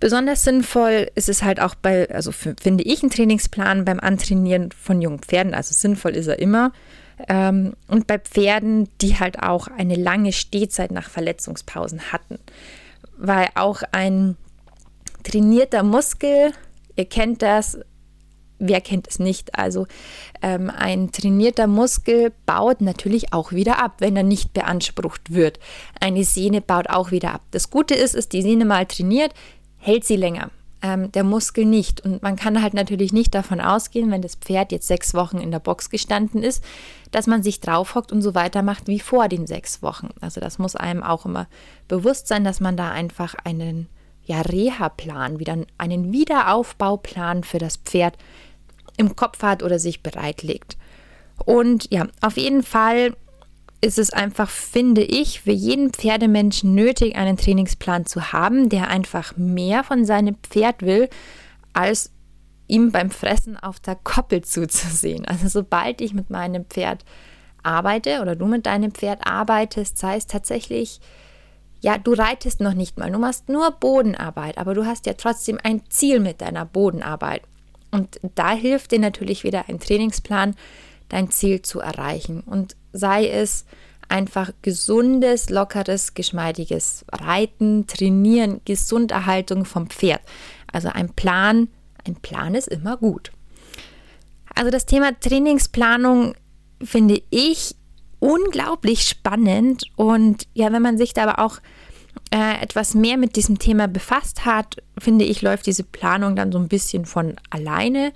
Besonders 0.01 0.45
sinnvoll 0.45 1.09
ist 1.15 1.29
es 1.29 1.43
halt 1.43 1.61
auch 1.61 1.75
bei, 1.75 2.09
also 2.11 2.33
finde 2.33 2.83
ich, 2.85 3.03
einen 3.03 3.11
Trainingsplan 3.11 3.85
beim 3.85 4.01
Antrainieren 4.01 4.73
von 4.73 5.03
jungen 5.03 5.19
Pferden. 5.19 5.53
Also 5.53 5.75
sinnvoll 5.75 6.17
ist 6.17 6.27
er 6.27 6.39
immer. 6.39 6.73
Ähm, 7.29 7.75
und 7.87 8.07
bei 8.07 8.19
Pferden, 8.19 8.89
die 9.03 9.19
halt 9.19 9.43
auch 9.43 9.69
eine 9.69 9.97
lange 9.97 10.33
Stehzeit 10.33 10.91
nach 10.91 11.11
Verletzungspausen 11.11 12.13
hatten. 12.13 12.39
Weil 13.19 13.49
auch 13.57 13.83
ein 13.93 14.39
trainierter 15.23 15.83
Muskel, 15.83 16.53
ihr 16.97 17.05
kennt 17.05 17.43
das, 17.43 17.79
wer 18.61 18.81
kennt 18.81 19.09
es 19.09 19.19
nicht? 19.19 19.59
Also 19.59 19.87
ähm, 20.43 20.71
ein 20.71 21.11
trainierter 21.11 21.67
Muskel 21.67 22.33
baut 22.47 22.81
natürlich 22.81 23.33
auch 23.33 23.53
wieder 23.53 23.83
ab, 23.83 23.97
wenn 23.99 24.17
er 24.17 24.23
nicht 24.23 24.53
beansprucht 24.53 25.33
wird. 25.33 25.59
Eine 25.99 26.25
Sehne 26.25 26.61
baut 26.61 26.89
auch 26.89 27.11
wieder 27.11 27.35
ab. 27.35 27.43
Das 27.51 27.71
Gute 27.71 27.95
ist, 27.95 28.15
ist 28.15 28.33
die 28.33 28.43
Sehne 28.43 28.65
mal 28.65 28.87
trainiert, 28.87 29.35
hält 29.79 30.05
sie 30.05 30.17
länger. 30.17 30.51
Ähm, 30.83 31.13
der 31.13 31.25
Muskel 31.25 31.67
nicht. 31.67 32.01
Und 32.03 32.23
man 32.23 32.37
kann 32.37 32.63
halt 32.63 32.73
natürlich 32.73 33.13
nicht 33.13 33.35
davon 33.35 33.61
ausgehen, 33.61 34.11
wenn 34.11 34.23
das 34.23 34.37
Pferd 34.37 34.73
jetzt 34.73 34.87
sechs 34.87 35.13
Wochen 35.13 35.39
in 35.39 35.51
der 35.51 35.59
Box 35.59 35.91
gestanden 35.91 36.43
ist, 36.43 36.65
dass 37.11 37.27
man 37.27 37.43
sich 37.43 37.61
draufhockt 37.61 38.13
und 38.13 38.23
so 38.23 38.35
weitermacht 38.35 38.87
wie 38.87 39.01
vor 39.01 39.29
den 39.29 39.47
sechs 39.47 39.83
Wochen. 39.83 40.09
Also 40.21 40.41
das 40.41 40.59
muss 40.59 40.77
einem 40.77 41.03
auch 41.03 41.27
immer 41.27 41.49
bewusst 41.89 42.29
sein, 42.29 42.45
dass 42.45 42.61
man 42.61 42.77
da 42.79 42.91
einfach 42.91 43.35
einen 43.45 43.89
ja, 44.25 44.43
Reha-Plan, 44.43 45.39
wieder 45.39 45.59
einen 45.77 46.13
Wiederaufbauplan 46.13 47.43
für 47.43 47.59
das 47.59 47.77
Pferd 47.79 48.17
im 48.97 49.17
Kopf 49.17 49.43
hat 49.43 49.63
oder 49.63 49.79
sich 49.79 50.03
bereitlegt. 50.03 50.77
Und 51.45 51.91
ja, 51.91 52.07
auf 52.21 52.37
jeden 52.37 52.63
Fall 52.63 53.15
ist 53.81 53.99
es 53.99 54.13
einfach, 54.13 54.51
finde 54.51 55.03
ich, 55.03 55.41
für 55.41 55.53
jeden 55.53 55.91
Pferdemenschen 55.91 56.75
nötig, 56.75 57.17
einen 57.17 57.37
Trainingsplan 57.37 58.05
zu 58.05 58.33
haben, 58.33 58.69
der 58.69 58.89
einfach 58.89 59.37
mehr 59.37 59.85
von 59.85 60.05
seinem 60.05 60.37
Pferd 60.43 60.83
will, 60.83 61.09
als 61.73 62.13
ihm 62.67 62.93
beim 62.93 63.11
Fressen 63.11 63.57
auf 63.57 63.81
der 63.81 63.97
Koppel 63.97 64.43
zuzusehen. 64.43 65.25
Also 65.25 65.49
sobald 65.49 66.01
ich 66.01 66.15
mit 66.15 66.31
meinem 66.31 66.67
Pferd 66.67 67.05
arbeite 67.63 68.21
oder 68.21 68.37
du 68.37 68.47
mit 68.47 68.67
deinem 68.67 68.93
Pferd 68.93 69.27
arbeitest, 69.27 69.99
sei 69.99 70.17
es 70.17 70.27
tatsächlich, 70.27 71.01
ja, 71.81 71.97
du 71.97 72.13
reitest 72.13 72.61
noch 72.61 72.75
nicht 72.75 72.99
mal, 72.99 73.11
du 73.11 73.19
machst 73.19 73.49
nur 73.49 73.71
Bodenarbeit, 73.73 74.59
aber 74.59 74.75
du 74.75 74.85
hast 74.85 75.07
ja 75.07 75.15
trotzdem 75.15 75.59
ein 75.63 75.83
Ziel 75.89 76.21
mit 76.21 76.43
deiner 76.43 76.67
Bodenarbeit. 76.67 77.43
Und 77.91 78.21
da 78.35 78.53
hilft 78.53 78.93
dir 78.93 78.99
natürlich 78.99 79.45
wieder 79.45 79.69
ein 79.69 79.81
Trainingsplan, 79.81 80.55
dein 81.09 81.31
Ziel 81.31 81.63
zu 81.63 81.81
erreichen. 81.81 82.41
Und 82.41 82.77
sei 82.93 83.29
es 83.29 83.65
einfach 84.09 84.51
gesundes, 84.63 85.51
lockeres, 85.51 86.15
geschmeidiges 86.15 87.05
Reiten, 87.13 87.87
Trainieren, 87.87 88.61
Gesunderhaltung 88.65 89.65
vom 89.65 89.89
Pferd. 89.89 90.21
Also 90.73 90.89
ein 90.89 91.11
Plan, 91.15 91.69
ein 92.07 92.17
Plan 92.17 92.55
ist 92.55 92.69
immer 92.69 92.97
gut. 92.97 93.31
Also 94.55 94.71
das 94.71 94.87
Thema 94.87 95.19
Trainingsplanung 95.19 96.35
finde 96.83 97.23
ich 97.31 97.77
unglaublich 98.19 99.05
spannend 99.05 99.85
und 99.97 100.47
ja, 100.55 100.73
wenn 100.73 100.83
man 100.83 100.99
sich 100.99 101.15
da 101.15 101.23
aber 101.23 101.39
auch 101.39 101.59
äh, 102.33 102.61
etwas 102.61 102.95
mehr 102.95 103.17
mit 103.17 103.37
diesem 103.37 103.59
Thema 103.59 103.89
befasst 103.89 104.45
hat, 104.45 104.77
finde 105.01 105.25
ich, 105.25 105.43
läuft 105.43 105.67
diese 105.67 105.85
Planung 105.85 106.37
dann 106.37 106.53
so 106.53 106.59
ein 106.59 106.69
bisschen 106.69 107.05
von 107.05 107.37
alleine. 107.51 108.13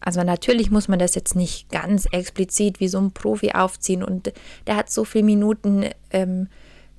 Also 0.00 0.22
natürlich 0.22 0.70
muss 0.70 0.88
man 0.88 0.98
das 0.98 1.14
jetzt 1.14 1.34
nicht 1.34 1.70
ganz 1.70 2.06
explizit 2.10 2.80
wie 2.80 2.88
so 2.88 2.98
ein 2.98 3.12
Profi 3.12 3.52
aufziehen 3.52 4.02
und 4.02 4.32
der 4.66 4.76
hat 4.76 4.90
so 4.90 5.04
viele 5.04 5.24
Minuten 5.24 5.86
ähm, 6.10 6.48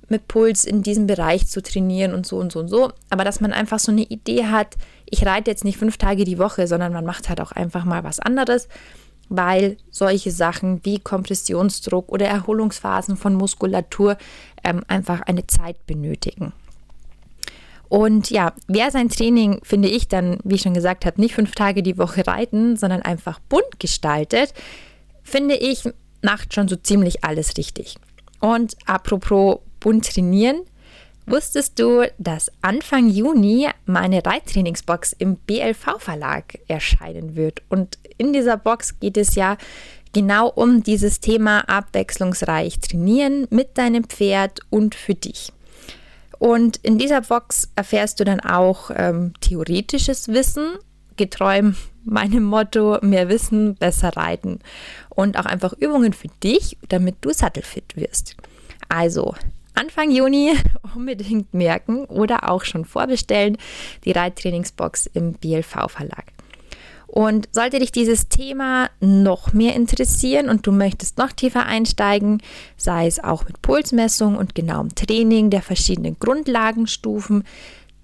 mit 0.08 0.28
Puls 0.28 0.64
in 0.64 0.82
diesem 0.82 1.06
Bereich 1.06 1.46
zu 1.46 1.62
trainieren 1.62 2.14
und 2.14 2.26
so 2.26 2.38
und 2.38 2.50
so 2.50 2.60
und 2.60 2.68
so. 2.68 2.92
Aber 3.10 3.24
dass 3.24 3.40
man 3.40 3.52
einfach 3.52 3.78
so 3.78 3.92
eine 3.92 4.02
Idee 4.02 4.46
hat, 4.46 4.76
ich 5.04 5.24
reite 5.24 5.50
jetzt 5.50 5.64
nicht 5.64 5.78
fünf 5.78 5.98
Tage 5.98 6.24
die 6.24 6.38
Woche, 6.38 6.66
sondern 6.66 6.92
man 6.92 7.04
macht 7.04 7.28
halt 7.28 7.40
auch 7.40 7.52
einfach 7.52 7.84
mal 7.84 8.02
was 8.04 8.18
anderes 8.18 8.68
weil 9.28 9.76
solche 9.90 10.30
Sachen 10.30 10.84
wie 10.84 10.98
Kompressionsdruck 10.98 12.10
oder 12.10 12.26
Erholungsphasen 12.26 13.16
von 13.16 13.34
Muskulatur 13.34 14.16
ähm, 14.62 14.82
einfach 14.88 15.22
eine 15.22 15.46
Zeit 15.46 15.86
benötigen. 15.86 16.52
Und 17.88 18.30
ja, 18.30 18.52
wer 18.66 18.90
sein 18.90 19.08
Training, 19.08 19.60
finde 19.62 19.88
ich, 19.88 20.08
dann, 20.08 20.38
wie 20.44 20.56
ich 20.56 20.62
schon 20.62 20.74
gesagt 20.74 21.06
habe, 21.06 21.20
nicht 21.20 21.34
fünf 21.34 21.52
Tage 21.52 21.82
die 21.82 21.98
Woche 21.98 22.26
reiten, 22.26 22.76
sondern 22.76 23.02
einfach 23.02 23.38
bunt 23.48 23.78
gestaltet, 23.78 24.52
finde 25.22 25.56
ich, 25.56 25.84
macht 26.22 26.54
schon 26.54 26.68
so 26.68 26.76
ziemlich 26.76 27.24
alles 27.24 27.56
richtig. 27.56 27.96
Und 28.40 28.76
apropos 28.86 29.58
bunt 29.80 30.12
trainieren, 30.12 30.62
Wusstest 31.28 31.80
du, 31.80 32.08
dass 32.18 32.52
Anfang 32.62 33.08
Juni 33.08 33.68
meine 33.84 34.24
Reittrainingsbox 34.24 35.12
im 35.18 35.34
BLV-Verlag 35.34 36.60
erscheinen 36.68 37.34
wird? 37.34 37.62
Und 37.68 37.98
in 38.16 38.32
dieser 38.32 38.56
Box 38.56 39.00
geht 39.00 39.16
es 39.16 39.34
ja 39.34 39.56
genau 40.12 40.48
um 40.48 40.84
dieses 40.84 41.18
Thema 41.18 41.68
abwechslungsreich 41.68 42.78
trainieren 42.78 43.48
mit 43.50 43.76
deinem 43.76 44.04
Pferd 44.04 44.60
und 44.70 44.94
für 44.94 45.16
dich. 45.16 45.52
Und 46.38 46.76
in 46.78 46.98
dieser 46.98 47.22
Box 47.22 47.70
erfährst 47.76 48.20
du 48.20 48.24
dann 48.24 48.40
auch 48.40 48.90
ähm, 48.94 49.32
theoretisches 49.40 50.28
Wissen, 50.28 50.76
getreu 51.16 51.72
meinem 52.04 52.44
Motto, 52.44 52.98
mehr 53.02 53.28
Wissen, 53.28 53.74
besser 53.74 54.16
reiten. 54.16 54.60
Und 55.08 55.38
auch 55.38 55.46
einfach 55.46 55.72
Übungen 55.72 56.12
für 56.12 56.28
dich, 56.42 56.76
damit 56.88 57.16
du 57.22 57.32
sattelfit 57.32 57.96
wirst. 57.96 58.36
Also 58.88 59.34
Anfang 59.74 60.10
Juni 60.10 60.54
unbedingt 60.94 61.52
merken 61.52 62.04
oder 62.06 62.50
auch 62.50 62.64
schon 62.64 62.84
vorbestellen, 62.84 63.58
die 64.04 64.12
Reittrainingsbox 64.12 65.06
im 65.06 65.34
BLV 65.34 65.88
Verlag. 65.88 66.35
Und 67.06 67.48
sollte 67.52 67.78
dich 67.78 67.92
dieses 67.92 68.28
Thema 68.28 68.90
noch 69.00 69.52
mehr 69.52 69.74
interessieren 69.74 70.48
und 70.48 70.66
du 70.66 70.72
möchtest 70.72 71.18
noch 71.18 71.32
tiefer 71.32 71.64
einsteigen, 71.64 72.42
sei 72.76 73.06
es 73.06 73.22
auch 73.22 73.44
mit 73.44 73.62
Pulsmessung 73.62 74.36
und 74.36 74.54
genauem 74.54 74.94
Training 74.94 75.50
der 75.50 75.62
verschiedenen 75.62 76.18
Grundlagenstufen, 76.18 77.44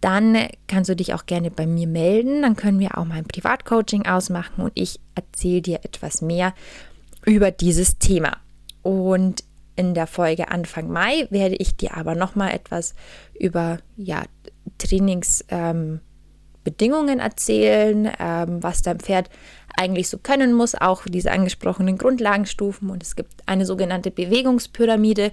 dann 0.01 0.37
kannst 0.67 0.91
du 0.91 0.97
dich 0.97 1.15
auch 1.15 1.27
gerne 1.27 1.51
bei 1.51 1.67
mir 1.67 1.87
melden. 1.87 2.43
Dann 2.43 2.57
können 2.57 2.81
wir 2.81 2.99
auch 2.99 3.05
mal 3.05 3.17
ein 3.17 3.25
Privatcoaching 3.25 4.07
ausmachen 4.07 4.65
und 4.65 4.73
ich 4.75 5.01
erzähle 5.15 5.62
dir 5.62 5.81
etwas 5.85 6.23
mehr 6.23 6.55
über 7.25 7.51
dieses 7.51 7.99
Thema. 7.99 8.37
Und 8.83 9.45
in 9.77 9.95
der 9.95 10.07
Folge 10.07 10.49
Anfang 10.49 10.91
Mai 10.91 11.27
werde 11.31 11.55
ich 11.57 11.77
dir 11.77 11.97
aber 11.97 12.15
nochmal 12.15 12.53
etwas 12.53 12.95
über 13.38 13.79
ja, 13.97 14.25
Trainingsbedingungen 14.79 16.01
ähm, 16.01 16.12
erzählen, 17.20 18.11
ähm, 18.18 18.62
was 18.62 18.83
dein 18.83 19.01
Pferd 19.01 19.31
eigentlich 19.77 20.09
so 20.09 20.18
können 20.18 20.53
muss, 20.53 20.75
auch 20.75 21.05
diese 21.07 21.33
angesprochenen 21.33 21.98
Grundlagenstufen. 21.98 22.90
Und 22.90 23.03
es 23.03 23.16
gibt 23.16 23.33
eine 23.46 23.66
sogenannte 23.66 24.11
Bewegungspyramide. 24.11 25.33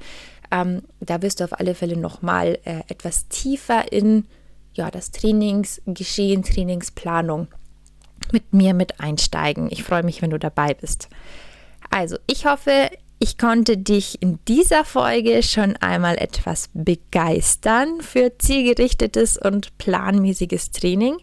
Ähm, 0.51 0.83
da 0.99 1.21
wirst 1.21 1.39
du 1.39 1.43
auf 1.43 1.59
alle 1.59 1.75
Fälle 1.75 1.97
nochmal 1.97 2.57
äh, 2.65 2.81
etwas 2.87 3.27
tiefer 3.27 3.91
in 3.91 4.25
ja, 4.73 4.89
das 4.91 5.11
Trainingsgeschehen, 5.11 6.43
Trainingsplanung 6.43 7.47
mit 8.31 8.53
mir 8.53 8.73
mit 8.73 8.99
einsteigen. 8.99 9.67
Ich 9.71 9.83
freue 9.83 10.03
mich, 10.03 10.21
wenn 10.21 10.29
du 10.29 10.39
dabei 10.39 10.73
bist. 10.73 11.09
Also, 11.89 12.17
ich 12.27 12.45
hoffe, 12.45 12.89
ich 13.19 13.38
konnte 13.38 13.77
dich 13.77 14.21
in 14.21 14.39
dieser 14.47 14.86
Folge 14.86 15.43
schon 15.43 15.75
einmal 15.75 16.17
etwas 16.17 16.69
begeistern 16.73 17.99
für 17.99 18.38
zielgerichtetes 18.38 19.38
und 19.38 19.77
planmäßiges 19.77 20.71
Training. 20.71 21.17